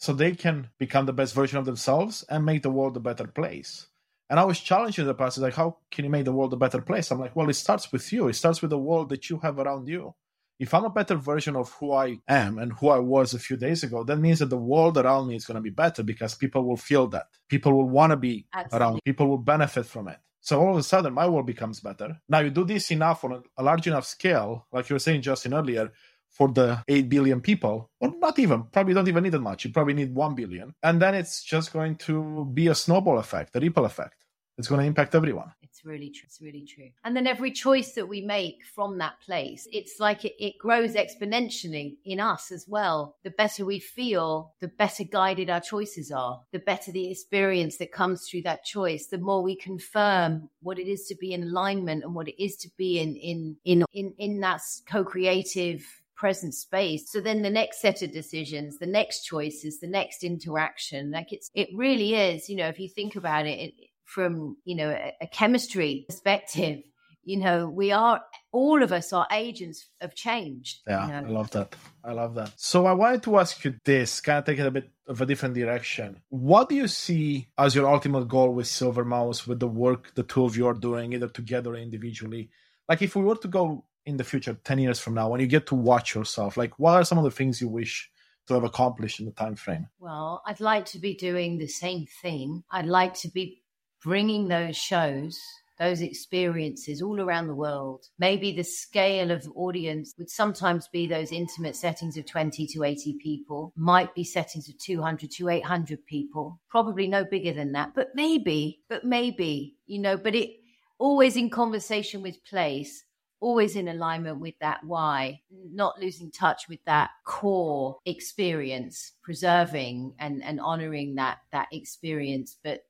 [0.04, 3.26] so they can become the best version of themselves and make the world a better
[3.26, 3.86] place.
[4.28, 6.80] And I was challenging the past, like, how can you make the world a better
[6.80, 7.10] place?
[7.10, 8.28] I'm like, well, it starts with you.
[8.28, 10.14] It starts with the world that you have around you.
[10.58, 13.56] If I'm a better version of who I am and who I was a few
[13.56, 16.34] days ago, that means that the world around me is going to be better because
[16.34, 17.26] people will feel that.
[17.48, 18.78] People will want to be Absolutely.
[18.78, 19.00] around.
[19.04, 20.18] People will benefit from it.
[20.40, 22.20] So all of a sudden, my world becomes better.
[22.28, 25.54] Now, you do this enough on a large enough scale, like you were saying, Justin,
[25.54, 25.90] earlier,
[26.34, 29.64] for the 8 billion people, or not even, probably don't even need that much.
[29.64, 30.74] You probably need 1 billion.
[30.82, 34.16] And then it's just going to be a snowball effect, a ripple effect.
[34.58, 35.52] It's going to impact everyone.
[35.62, 36.26] It's really true.
[36.26, 36.90] It's really true.
[37.02, 40.94] And then every choice that we make from that place, it's like it, it grows
[40.94, 43.16] exponentially in us as well.
[43.24, 47.90] The better we feel, the better guided our choices are, the better the experience that
[47.90, 52.04] comes through that choice, the more we confirm what it is to be in alignment
[52.04, 55.84] and what it is to be in in in in, in that co-creative
[56.24, 57.12] present space.
[57.12, 61.50] So then the next set of decisions, the next choices, the next interaction, like it's,
[61.54, 63.74] it really is, you know, if you think about it, it
[64.06, 66.78] from, you know, a, a chemistry perspective,
[67.24, 68.22] you know, we are,
[68.52, 70.80] all of us are agents of change.
[70.86, 71.28] Yeah, you know?
[71.28, 71.76] I love that.
[72.02, 72.52] I love that.
[72.56, 75.26] So I wanted to ask you this, kind of take it a bit of a
[75.26, 76.22] different direction.
[76.30, 80.46] What do you see as your ultimate goal with SilverMouse, with the work the two
[80.46, 82.48] of you are doing, either together or individually?
[82.88, 85.46] Like if we were to go in the future 10 years from now when you
[85.46, 88.10] get to watch yourself like what are some of the things you wish
[88.46, 89.86] to have accomplished in the time frame?
[89.98, 92.62] Well i'd like to be doing the same thing.
[92.70, 93.62] I'd like to be
[94.02, 95.38] bringing those shows
[95.78, 98.06] those experiences all around the world.
[98.18, 103.18] Maybe the scale of audience would sometimes be those intimate settings of 20 to 80
[103.20, 108.10] people, might be settings of 200 to 800 people, probably no bigger than that, but
[108.14, 110.50] maybe, but maybe, you know, but it
[110.98, 113.03] always in conversation with place
[113.44, 115.38] always in alignment with that why,
[115.70, 122.80] not losing touch with that core experience, preserving and, and honoring that that experience, but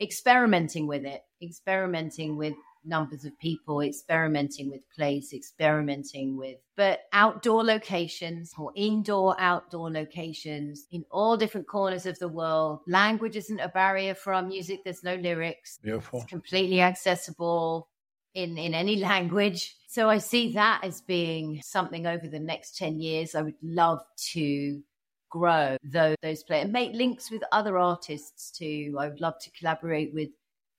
[0.00, 7.62] experimenting with it, experimenting with numbers of people, experimenting with plays, experimenting with, but outdoor
[7.62, 12.80] locations or indoor, outdoor locations in all different corners of the world.
[12.88, 14.80] Language isn't a barrier for our music.
[14.82, 15.78] There's no lyrics.
[15.80, 16.22] Beautiful.
[16.22, 17.88] It's completely accessible
[18.34, 19.76] in, in any language.
[19.92, 23.34] So I see that as being something over the next 10 years.
[23.34, 24.00] I would love
[24.32, 24.80] to
[25.28, 28.96] grow those, those players and make links with other artists too.
[28.98, 30.30] I would love to collaborate with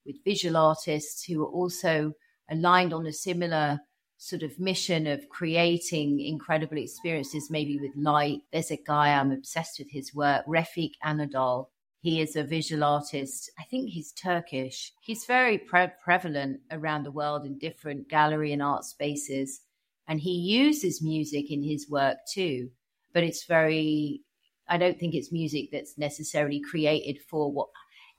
[0.03, 2.13] with visual artists who are also
[2.49, 3.81] aligned on a similar
[4.17, 8.39] sort of mission of creating incredible experiences, maybe with light.
[8.51, 11.67] There's a guy I'm obsessed with his work, Refik Anadol.
[12.03, 13.49] He is a visual artist.
[13.57, 14.91] I think he's Turkish.
[14.99, 19.61] He's very pre- prevalent around the world in different gallery and art spaces.
[20.05, 22.71] And he uses music in his work too.
[23.13, 24.19] But it's very,
[24.67, 27.69] I don't think it's music that's necessarily created for what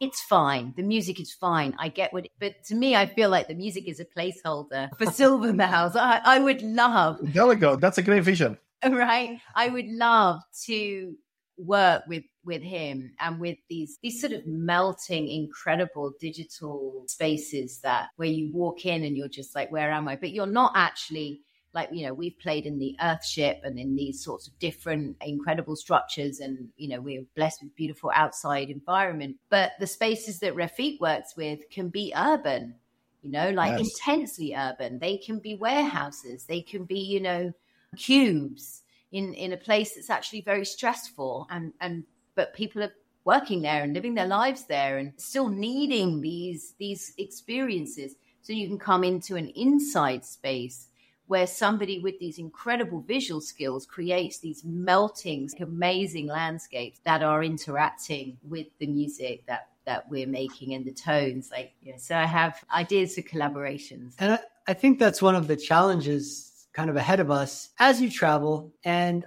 [0.01, 0.72] it's fine.
[0.78, 1.74] The music is fine.
[1.78, 5.05] I get what, but to me, I feel like the music is a placeholder for
[5.18, 5.95] SilverMouse.
[5.95, 7.18] I, I would love.
[7.20, 7.76] There we go.
[7.76, 8.57] That's a great vision.
[8.85, 9.41] Right.
[9.55, 11.16] I would love to
[11.57, 18.09] work with with him and with these these sort of melting incredible digital spaces that
[18.17, 20.17] where you walk in and you're just like where am i?
[20.17, 21.43] But you're not actually
[21.73, 25.77] like you know we've played in the earthship and in these sorts of different incredible
[25.77, 29.37] structures and you know we're blessed with beautiful outside environment.
[29.49, 32.75] But the spaces that Refik works with can be urban
[33.23, 33.89] you know like yes.
[33.89, 34.99] intensely urban.
[34.99, 36.45] They can be warehouses.
[36.47, 37.53] They can be you know
[37.97, 38.84] cubes
[39.15, 42.05] in in a place that's actually very stressful and and
[42.35, 42.93] but people are
[43.25, 48.67] working there and living their lives there and still needing these these experiences so you
[48.67, 50.89] can come into an inside space
[51.27, 58.37] where somebody with these incredible visual skills creates these melting, amazing landscapes that are interacting
[58.43, 61.51] with the music that that we're making and the tones.
[61.51, 64.15] Like, you know, so I have ideas for collaborations.
[64.19, 68.01] And I, I think that's one of the challenges kind of ahead of us as
[68.01, 69.25] you travel and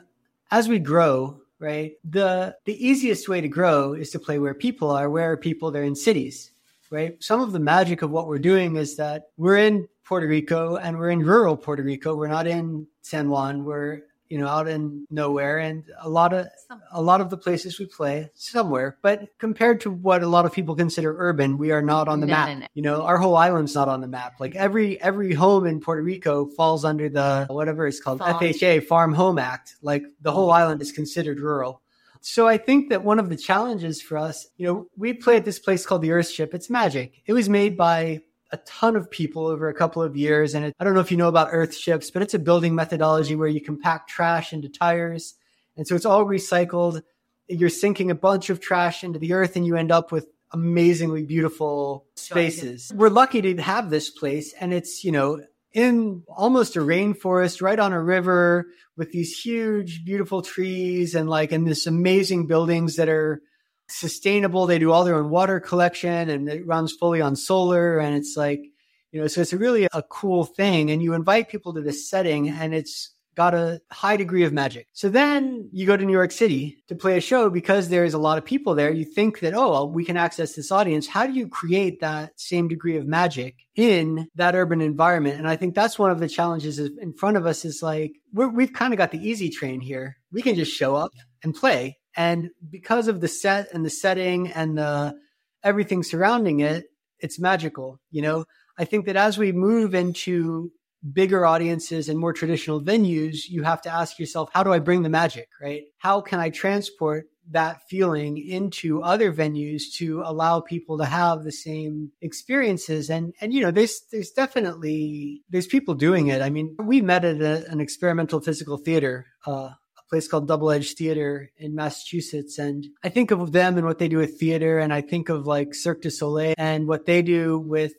[0.52, 4.91] as we grow right the the easiest way to grow is to play where people
[4.91, 6.52] are where are people they're in cities
[6.91, 10.78] right some of the magic of what we're doing is that we're in Puerto Rico
[10.78, 12.16] and we're in rural Puerto Rico.
[12.16, 13.66] We're not in San Juan.
[13.66, 16.48] We're you know out in nowhere and a lot of
[16.92, 20.52] a lot of the places we play somewhere but compared to what a lot of
[20.52, 22.68] people consider urban we are not on the no, map no, no.
[22.74, 26.02] you know our whole island's not on the map like every every home in puerto
[26.02, 28.40] rico falls under the whatever it's called Farm.
[28.40, 30.62] fha farm home act like the whole mm-hmm.
[30.64, 31.82] island is considered rural
[32.20, 35.46] so I think that one of the challenges for us, you know, we play at
[35.46, 36.54] this place called the Earthship.
[36.54, 37.22] It's magic.
[37.26, 38.22] It was made by
[38.52, 40.56] a ton of people over a couple of years.
[40.56, 42.76] And it, I don't know if you know about earth Earthships, but it's a building
[42.76, 45.36] methodology where you compact trash into tires.
[45.76, 47.04] And so it's all recycled.
[47.48, 51.24] You're sinking a bunch of trash into the earth and you end up with amazingly
[51.24, 52.91] beautiful spaces.
[52.95, 55.41] We're lucky to have this place and it's, you know,
[55.74, 61.52] in almost a rainforest right on a river with these huge beautiful trees and like
[61.52, 63.41] and this amazing buildings that are
[63.90, 64.66] sustainable.
[64.66, 68.00] They do all their own water collection and it runs fully on solar.
[68.00, 68.64] And it's like,
[69.12, 70.92] you know, so it's a really a cool thing.
[70.92, 74.88] And you invite people to this setting and it's got a high degree of magic.
[74.94, 78.18] So then you go to New York City to play a show because there's a
[78.18, 78.92] lot of people there.
[78.92, 81.06] You think that, oh, well, we can access this audience.
[81.06, 85.38] How do you create that same degree of magic in that urban environment?
[85.38, 88.64] And I think that's one of the challenges in front of us is like, we
[88.64, 90.18] have kind of got the easy train here.
[90.32, 91.12] We can just show up
[91.44, 95.15] and play and because of the set and the setting and the
[95.63, 96.86] everything surrounding it,
[97.20, 97.99] it's magical.
[98.09, 98.45] You know,
[98.78, 100.72] I think that as we move into
[101.13, 105.03] bigger audiences and more traditional venues, you have to ask yourself, how do I bring
[105.03, 105.84] the magic, right?
[105.99, 111.51] How can I transport that feeling into other venues to allow people to have the
[111.51, 116.76] same experiences and and you know there's there's definitely there's people doing it i mean
[116.84, 119.70] we met at a, an experimental physical theater uh,
[120.10, 122.58] place called Double Edge Theater in Massachusetts.
[122.58, 124.80] And I think of them and what they do with theater.
[124.80, 127.93] And I think of like Cirque du Soleil and what they do with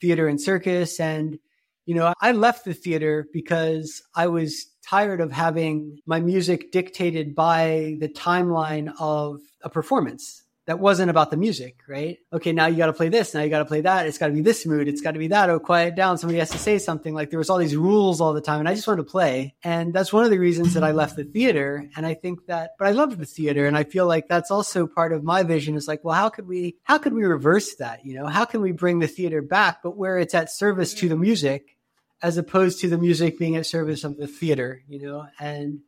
[0.00, 1.00] theater and circus.
[1.00, 1.38] And,
[1.86, 7.34] you know, I left the theater because I was tired of having my music dictated
[7.34, 12.18] by the timeline of a performance that wasn't about the music, right?
[12.30, 13.32] Okay, now you got to play this.
[13.32, 14.06] Now you got to play that.
[14.06, 14.86] It's got to be this mood.
[14.86, 15.48] It's got to be that.
[15.48, 16.18] Oh, quiet down.
[16.18, 17.14] Somebody has to say something.
[17.14, 19.54] Like there was all these rules all the time, and I just wanted to play.
[19.64, 21.88] And that's one of the reasons that I left the theater.
[21.96, 24.86] And I think that, but I loved the theater, and I feel like that's also
[24.86, 25.74] part of my vision.
[25.74, 28.04] Is like, well, how could we, how could we reverse that?
[28.04, 31.08] You know, how can we bring the theater back, but where it's at service to
[31.08, 31.20] the mm.
[31.20, 31.78] music,
[32.20, 34.82] as opposed to the music being at service of the theater?
[34.86, 35.80] You know, and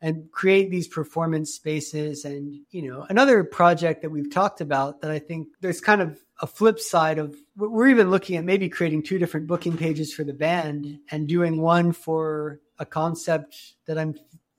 [0.00, 2.24] and create these performance spaces.
[2.24, 6.18] And, you know, another project that we've talked about that I think there's kind of
[6.40, 10.22] a flip side of we're even looking at maybe creating two different booking pages for
[10.22, 14.14] the band and doing one for a concept that I'm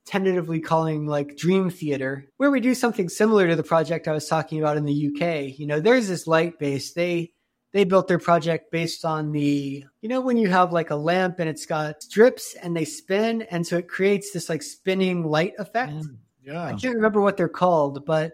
[0.05, 4.27] tentatively calling like dream theater where we do something similar to the project I was
[4.27, 5.57] talking about in the UK.
[5.57, 6.93] You know, there's this light base.
[6.93, 7.31] They
[7.71, 11.39] they built their project based on the you know when you have like a lamp
[11.39, 15.53] and it's got strips and they spin and so it creates this like spinning light
[15.59, 15.93] effect.
[15.93, 16.63] Mm, yeah.
[16.63, 18.33] I can't remember what they're called, but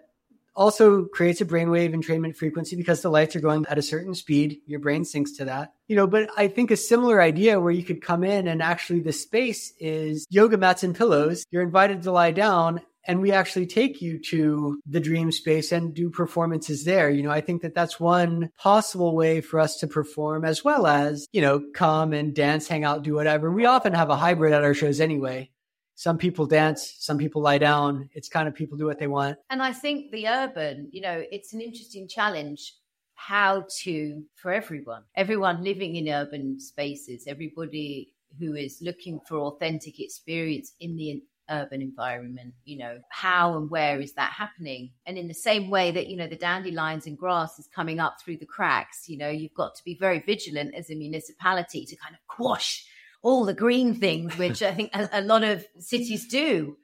[0.56, 4.60] also creates a brainwave entrainment frequency because the lights are going at a certain speed.
[4.66, 5.74] Your brain syncs to that.
[5.86, 9.00] You know, but I think a similar idea where you could come in and actually
[9.00, 11.44] the space is yoga mats and pillows.
[11.50, 15.94] You're invited to lie down and we actually take you to the dream space and
[15.94, 17.08] do performances there.
[17.08, 20.86] You know, I think that that's one possible way for us to perform as well
[20.86, 23.50] as, you know, come and dance, hang out, do whatever.
[23.50, 25.50] We often have a hybrid at our shows anyway.
[25.94, 28.10] Some people dance, some people lie down.
[28.12, 29.38] It's kind of people do what they want.
[29.48, 32.74] And I think the urban, you know, it's an interesting challenge
[33.14, 39.98] how to, for everyone, everyone living in urban spaces, everybody who is looking for authentic
[39.98, 44.90] experience in the urban environment you know how and where is that happening?
[45.06, 48.16] And in the same way that you know the dandelions and grass is coming up
[48.20, 51.96] through the cracks you know you've got to be very vigilant as a municipality to
[51.96, 52.86] kind of quash
[53.22, 56.76] all the green things which i think a, a lot of cities do.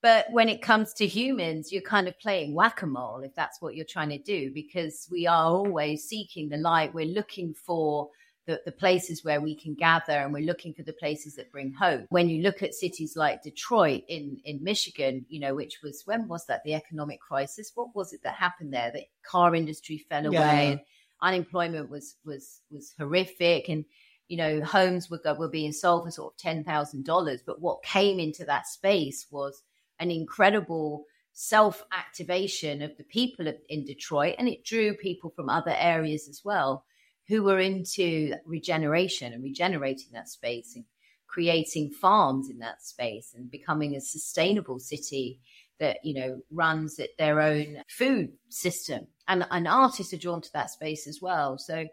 [0.00, 3.84] But when it comes to humans you're kind of playing whack-a-mole if that's what you're
[3.84, 6.94] trying to do because we are always seeking the light.
[6.94, 8.10] We're looking for
[8.48, 11.70] the, the places where we can gather and we're looking for the places that bring
[11.70, 12.06] hope.
[12.08, 16.26] When you look at cities like Detroit in, in Michigan, you know, which was, when
[16.28, 16.64] was that?
[16.64, 17.72] The economic crisis?
[17.74, 18.90] What was it that happened there?
[18.90, 20.60] The car industry fell away yeah.
[20.60, 20.80] and
[21.20, 23.68] unemployment was, was, was horrific.
[23.68, 23.84] And,
[24.28, 27.40] you know, homes were, were being sold for sort of $10,000.
[27.44, 29.62] But what came into that space was
[30.00, 35.74] an incredible self activation of the people in Detroit, and it drew people from other
[35.76, 36.86] areas as well
[37.28, 40.84] who were into regeneration and regenerating that space and
[41.26, 45.38] creating farms in that space and becoming a sustainable city
[45.78, 49.06] that you know runs at their own food system.
[49.28, 51.58] And, and artists are drawn to that space as well.
[51.58, 51.86] So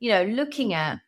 [0.00, 1.00] you know looking at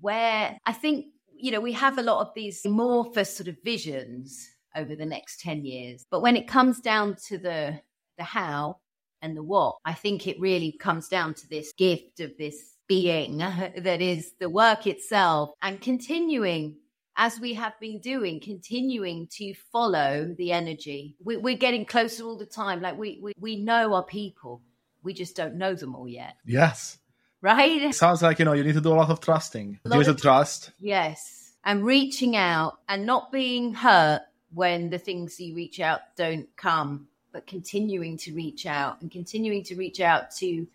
[0.00, 1.06] where i think
[1.36, 5.40] you know we have a lot of these amorphous sort of visions over the next
[5.40, 6.06] 10 years.
[6.08, 7.80] But when it comes down to the
[8.16, 8.78] the how
[9.22, 13.38] and the what i think it really comes down to this gift of this being
[13.38, 16.76] that is the work itself and continuing
[17.18, 21.16] as we have been doing, continuing to follow the energy.
[21.22, 22.80] We, are getting closer all the time.
[22.80, 24.62] Like we, we, we know our people.
[25.02, 26.36] We just don't know them all yet.
[26.44, 26.98] Yes.
[27.42, 27.92] Right?
[27.92, 29.80] sounds like, you know, you need to do a lot of trusting.
[29.84, 30.70] There's a trust.
[30.78, 31.54] Yes.
[31.64, 34.22] And reaching out and not being hurt
[34.54, 39.64] when the things you reach out don't come, but continuing to reach out and continuing
[39.64, 40.68] to reach out to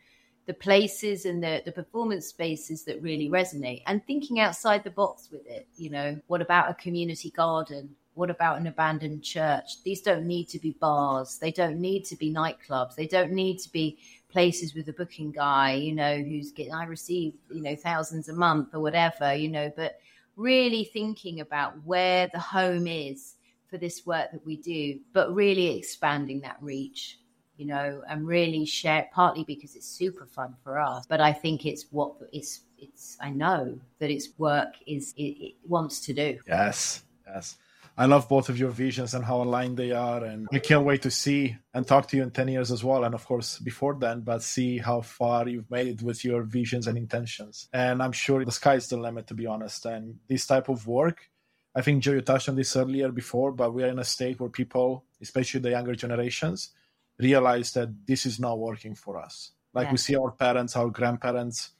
[0.45, 5.29] the places and the, the performance spaces that really resonate and thinking outside the box
[5.31, 5.67] with it.
[5.77, 7.95] You know, what about a community garden?
[8.15, 9.81] What about an abandoned church?
[9.83, 11.37] These don't need to be bars.
[11.39, 12.95] They don't need to be nightclubs.
[12.95, 13.97] They don't need to be
[14.29, 18.33] places with a booking guy, you know, who's getting, I receive, you know, thousands a
[18.33, 19.99] month or whatever, you know, but
[20.35, 23.35] really thinking about where the home is
[23.67, 27.19] for this work that we do, but really expanding that reach
[27.63, 31.05] you know, and really share partly because it's super fun for us.
[31.07, 35.53] But I think it's what it's it's I know that its work is it, it
[35.65, 36.39] wants to do.
[36.45, 37.55] Yes, yes.
[37.97, 40.25] I love both of your visions and how aligned they are.
[40.25, 43.05] And I can't wait to see and talk to you in 10 years as well.
[43.05, 46.87] And of course, before then, but see how far you've made it with your visions
[46.87, 47.69] and intentions.
[47.71, 49.85] And I'm sure the sky's the limit, to be honest.
[49.85, 51.29] And this type of work,
[51.75, 54.39] I think, Jo, you touched on this earlier before, but we are in a state
[54.39, 56.71] where people, especially the younger generations,
[57.19, 59.51] realize that this is not working for us.
[59.73, 59.91] Like yeah.
[59.91, 61.71] we see our parents, our grandparents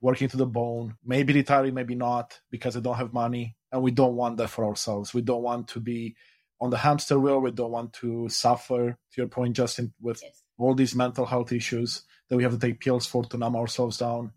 [0.00, 3.56] working to the bone, maybe retiring, maybe not, because they don't have money.
[3.72, 5.14] And we don't want that for ourselves.
[5.14, 6.16] We don't want to be
[6.60, 7.40] on the hamster wheel.
[7.40, 10.42] We don't want to suffer, to your point, Justin, with yes.
[10.58, 13.98] all these mental health issues that we have to take pills for to numb ourselves
[13.98, 14.32] down.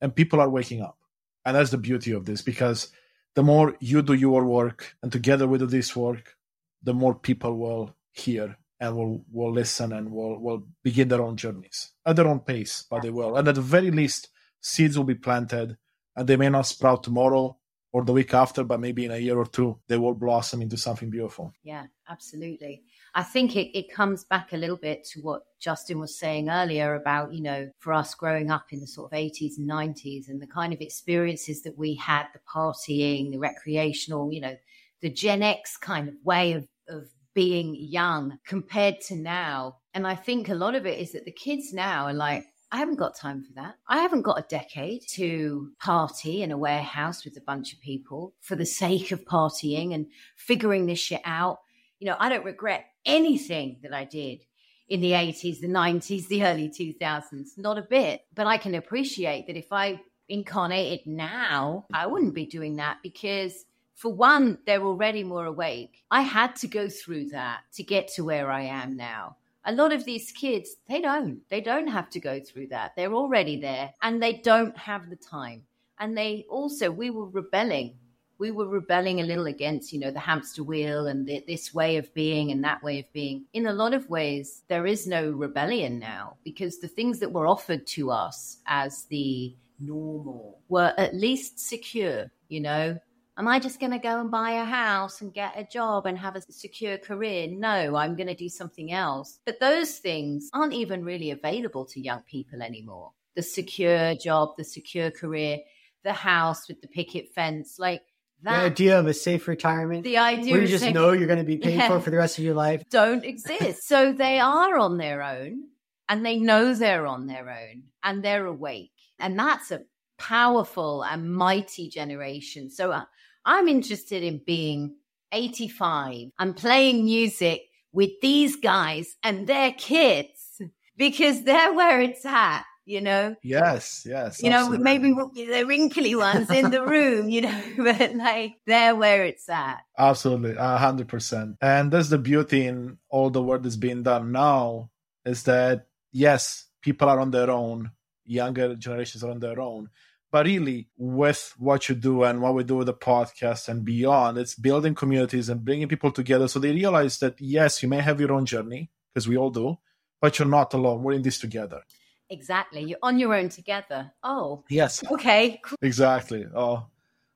[0.00, 0.98] And people are waking up.
[1.44, 2.88] And that's the beauty of this because
[3.34, 6.36] the more you do your work and together we do this work,
[6.82, 11.36] the more people will hear and will will listen and will will begin their own
[11.36, 13.36] journeys at their own pace, but they will.
[13.36, 14.28] And at the very least,
[14.60, 15.76] seeds will be planted,
[16.16, 17.58] and they may not sprout tomorrow
[17.92, 20.76] or the week after, but maybe in a year or two, they will blossom into
[20.76, 21.52] something beautiful.
[21.62, 22.82] Yeah, absolutely.
[23.14, 26.94] I think it, it comes back a little bit to what Justin was saying earlier
[26.94, 30.40] about, you know, for us growing up in the sort of 80s and 90s and
[30.40, 34.56] the kind of experiences that we had, the partying, the recreational, you know,
[35.00, 37.08] the Gen X kind of way of, of
[37.38, 39.76] being young compared to now.
[39.94, 42.78] And I think a lot of it is that the kids now are like, I
[42.78, 43.76] haven't got time for that.
[43.86, 48.34] I haven't got a decade to party in a warehouse with a bunch of people
[48.40, 51.58] for the sake of partying and figuring this shit out.
[52.00, 54.40] You know, I don't regret anything that I did
[54.88, 58.22] in the 80s, the 90s, the early 2000s, not a bit.
[58.34, 63.64] But I can appreciate that if I incarnated now, I wouldn't be doing that because,
[63.98, 66.04] for one, they're already more awake.
[66.12, 69.36] I had to go through that to get to where I am now.
[69.64, 71.40] A lot of these kids they don't.
[71.50, 72.92] They don't have to go through that.
[72.94, 75.64] They're already there and they don't have the time.
[75.98, 77.96] And they also we were rebelling.
[78.38, 81.96] We were rebelling a little against you know the hamster wheel and the, this way
[81.96, 83.46] of being and that way of being.
[83.52, 87.48] In a lot of ways there is no rebellion now because the things that were
[87.48, 92.98] offered to us as the normal were at least secure you know
[93.38, 96.18] Am I just going to go and buy a house and get a job and
[96.18, 97.46] have a secure career?
[97.48, 99.38] No, I'm going to do something else.
[99.46, 103.12] But those things aren't even really available to young people anymore.
[103.36, 105.60] The secure job, the secure career,
[106.02, 108.02] the house with the picket fence, like
[108.42, 108.58] that.
[108.58, 110.02] The idea of a safe retirement.
[110.02, 112.10] The idea where you just safe, know you're going to be paid yeah, for for
[112.10, 112.82] the rest of your life.
[112.90, 113.86] Don't exist.
[113.86, 115.62] so they are on their own
[116.08, 118.90] and they know they're on their own and they're awake.
[119.20, 119.82] And that's a
[120.18, 122.68] powerful and mighty generation.
[122.68, 123.04] So uh,
[123.48, 124.96] I'm interested in being
[125.32, 130.60] 85 and playing music with these guys and their kids
[130.98, 133.36] because they're where it's at you know?
[133.42, 134.78] Yes yes you absolutely.
[134.78, 139.48] know maybe the wrinkly ones in the room you know but like they're where it's
[139.48, 139.80] at.
[139.96, 141.56] Absolutely a hundred percent.
[141.60, 144.90] And that's the beauty in all the work that's being done now
[145.24, 147.92] is that yes people are on their own
[148.24, 149.88] younger generations are on their own
[150.30, 154.38] but really with what you do and what we do with the podcast and beyond
[154.38, 156.48] it's building communities and bringing people together.
[156.48, 159.78] So they realize that yes you may have your own journey because we all do
[160.20, 161.02] but you're not alone.
[161.02, 161.82] We're in this together.
[162.28, 162.82] Exactly.
[162.82, 164.10] You're on your own together.
[164.22, 164.64] Oh.
[164.68, 165.04] Yes.
[165.12, 165.60] Okay.
[165.64, 165.78] Cool.
[165.82, 166.46] exactly.
[166.54, 166.86] Oh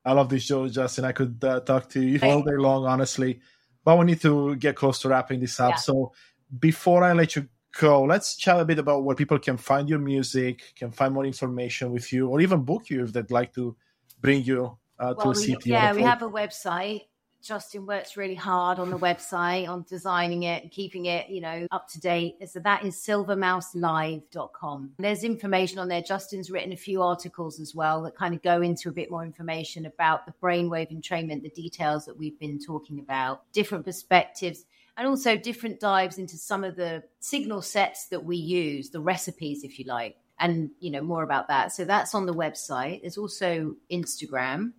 [0.05, 1.05] i love this show justin.
[1.05, 3.41] I could uh, talk to you all day long honestly.
[3.85, 5.71] But we need to get close to wrapping this up.
[5.71, 5.77] Yeah.
[5.77, 6.13] so
[6.59, 8.07] before i let you Cool.
[8.07, 11.91] Let's chat a bit about where people can find your music, can find more information
[11.91, 13.75] with you, or even book you if they'd like to
[14.21, 15.71] bring you uh, well, to a city.
[15.71, 17.03] Yeah, we have a website.
[17.43, 21.67] Justin works really hard on the website, on designing it and keeping it, you know,
[21.73, 22.37] up to date.
[22.49, 24.93] So that is silvermouselive.com.
[24.99, 26.03] There's information on there.
[26.03, 29.25] Justin's written a few articles as well that kind of go into a bit more
[29.25, 34.65] information about the brainwave entrainment, the details that we've been talking about, different perspectives
[34.97, 39.65] and also different dives into some of the signal sets that we use, the recipes,
[39.65, 41.73] if you like, and you know more about that.
[41.73, 43.03] So that's on the website.
[43.03, 44.73] There's also Instagram.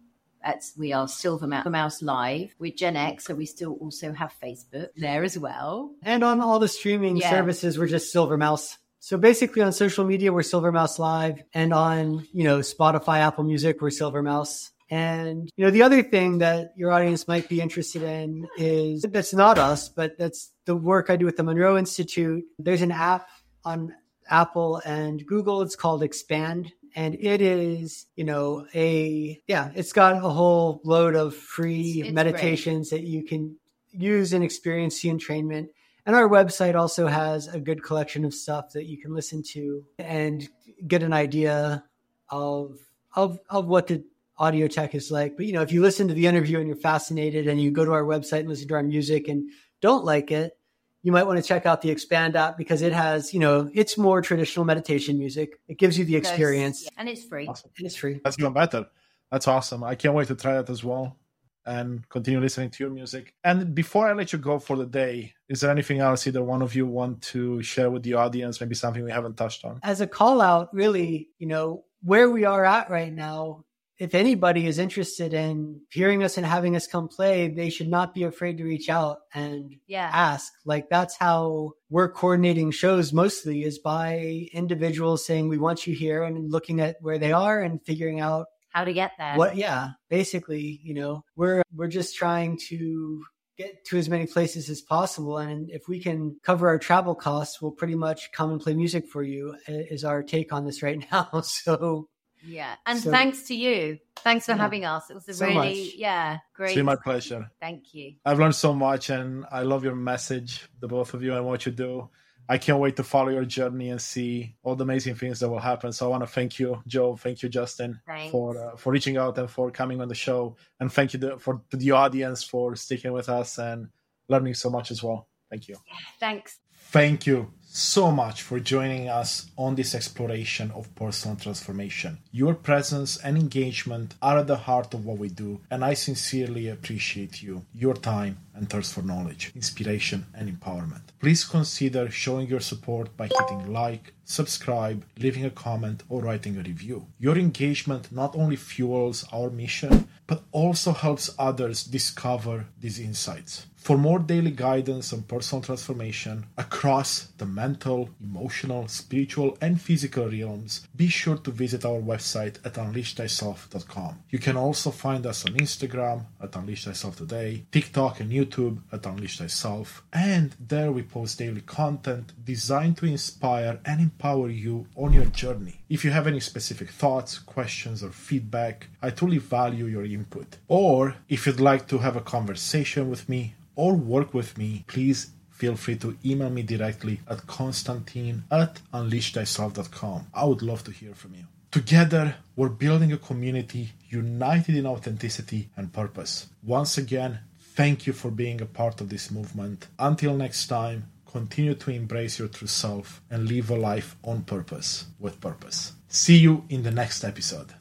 [0.43, 2.53] That's we are SilverMouse Live.
[2.59, 5.93] We're Gen X, so we still also have Facebook there as well.
[6.03, 7.30] And on all the streaming yeah.
[7.30, 8.78] services, we're just SilverMouse.
[8.99, 13.82] So basically on social media, we're SilverMouse Live, and on you know Spotify, Apple Music,
[13.82, 14.72] we're SilverMouse.
[14.94, 19.34] And you know, the other thing that your audience might be interested in is that's
[19.34, 22.44] not us, but that's the work I do with the Monroe Institute.
[22.60, 23.28] There's an app
[23.66, 23.96] on
[24.30, 25.64] Apple and Google.
[25.64, 26.72] It's called Expand.
[26.96, 32.08] And it is, you know, a, yeah, it's got a whole load of free it's,
[32.10, 33.02] it's meditations great.
[33.02, 33.58] that you can
[33.89, 35.70] use and experience the entrainment.
[36.06, 39.86] And our website also has a good collection of stuff that you can listen to
[39.98, 40.48] and
[40.88, 41.84] get an idea
[42.30, 42.78] of
[43.16, 44.04] of of what to
[44.38, 45.38] audio tech is like.
[45.38, 47.86] But you know, if you listen to the interview and you're fascinated, and you go
[47.86, 49.50] to our website and listen to our music and
[49.82, 50.58] don't like it,
[51.02, 53.98] you might want to check out the Expand app because it has, you know, it's
[53.98, 55.60] more traditional meditation music.
[55.68, 57.48] It gives you the experience, and it's free.
[57.48, 57.72] Awesome.
[57.78, 58.22] And it's free.
[58.24, 58.88] That's even better.
[59.32, 59.84] That's awesome.
[59.84, 61.18] I can't wait to try that as well
[61.66, 63.34] and continue listening to your music.
[63.44, 66.62] And before I let you go for the day, is there anything else either one
[66.62, 68.60] of you want to share with the audience?
[68.60, 69.80] Maybe something we haven't touched on.
[69.82, 73.64] As a call out, really, you know, where we are at right now
[74.00, 78.14] if anybody is interested in hearing us and having us come play, they should not
[78.14, 80.10] be afraid to reach out and yeah.
[80.12, 80.52] ask.
[80.66, 86.24] Like that's how we're coordinating shows mostly is by individuals saying we want you here
[86.24, 89.36] and looking at where they are and figuring out how to get there.
[89.38, 93.24] What yeah, basically, you know, we're we're just trying to
[93.55, 97.62] get to as many places as possible and if we can cover our travel costs,
[97.62, 101.05] we'll pretty much come and play music for you is our take on this right
[101.12, 101.30] now.
[101.42, 102.09] So
[102.45, 102.75] yeah.
[102.86, 103.99] And so, thanks to you.
[104.17, 105.09] Thanks for yeah, having us.
[105.09, 105.93] It was a so really, much.
[105.95, 106.70] yeah, great.
[106.70, 107.49] It's been my pleasure.
[107.59, 108.13] Thank you.
[108.25, 111.65] I've learned so much and I love your message, the both of you, and what
[111.65, 112.09] you do.
[112.47, 115.59] I can't wait to follow your journey and see all the amazing things that will
[115.59, 115.93] happen.
[115.93, 117.15] So I want to thank you, Jo.
[117.15, 118.32] Thank you, Justin, Thanks.
[118.32, 120.57] for uh, for reaching out and for coming on the show.
[120.79, 123.87] And thank you to, for to the audience for sticking with us and
[124.28, 125.28] learning so much as well.
[125.49, 125.78] Thank you.
[126.20, 126.59] Thanks.
[126.91, 132.20] Thank you so much for joining us on this exploration of personal transformation.
[132.32, 136.67] Your presence and engagement are at the heart of what we do, and I sincerely
[136.70, 141.01] appreciate you, your time, and thirst for knowledge, inspiration, and empowerment.
[141.20, 146.62] Please consider showing your support by hitting like, subscribe, leaving a comment, or writing a
[146.62, 147.08] review.
[147.17, 153.66] Your engagement not only fuels our mission, but also helps others discover these insights.
[153.84, 160.88] For more daily guidance on personal transformation across the mental, emotional, spiritual, and physical realms,
[160.96, 164.24] be sure to visit our website at unleashthyself.com.
[164.30, 169.05] You can also find us on Instagram at Unleash Thyself Today, TikTok and YouTube at
[169.05, 175.12] Unleash Thyself, and there we post daily content designed to inspire and empower you on
[175.12, 175.82] your journey.
[175.89, 180.55] If you have any specific thoughts, questions, or feedback, I truly value your input.
[180.70, 185.32] Or if you'd like to have a conversation with me, or work with me, please
[185.50, 190.28] feel free to email me directly at constantine at unleashthyself.com.
[190.33, 191.45] I would love to hear from you.
[191.71, 196.47] Together, we're building a community united in authenticity and purpose.
[196.62, 197.39] Once again,
[197.75, 199.87] thank you for being a part of this movement.
[199.97, 205.05] Until next time, continue to embrace your true self and live a life on purpose
[205.20, 205.93] with purpose.
[206.08, 207.74] See you in the next episode.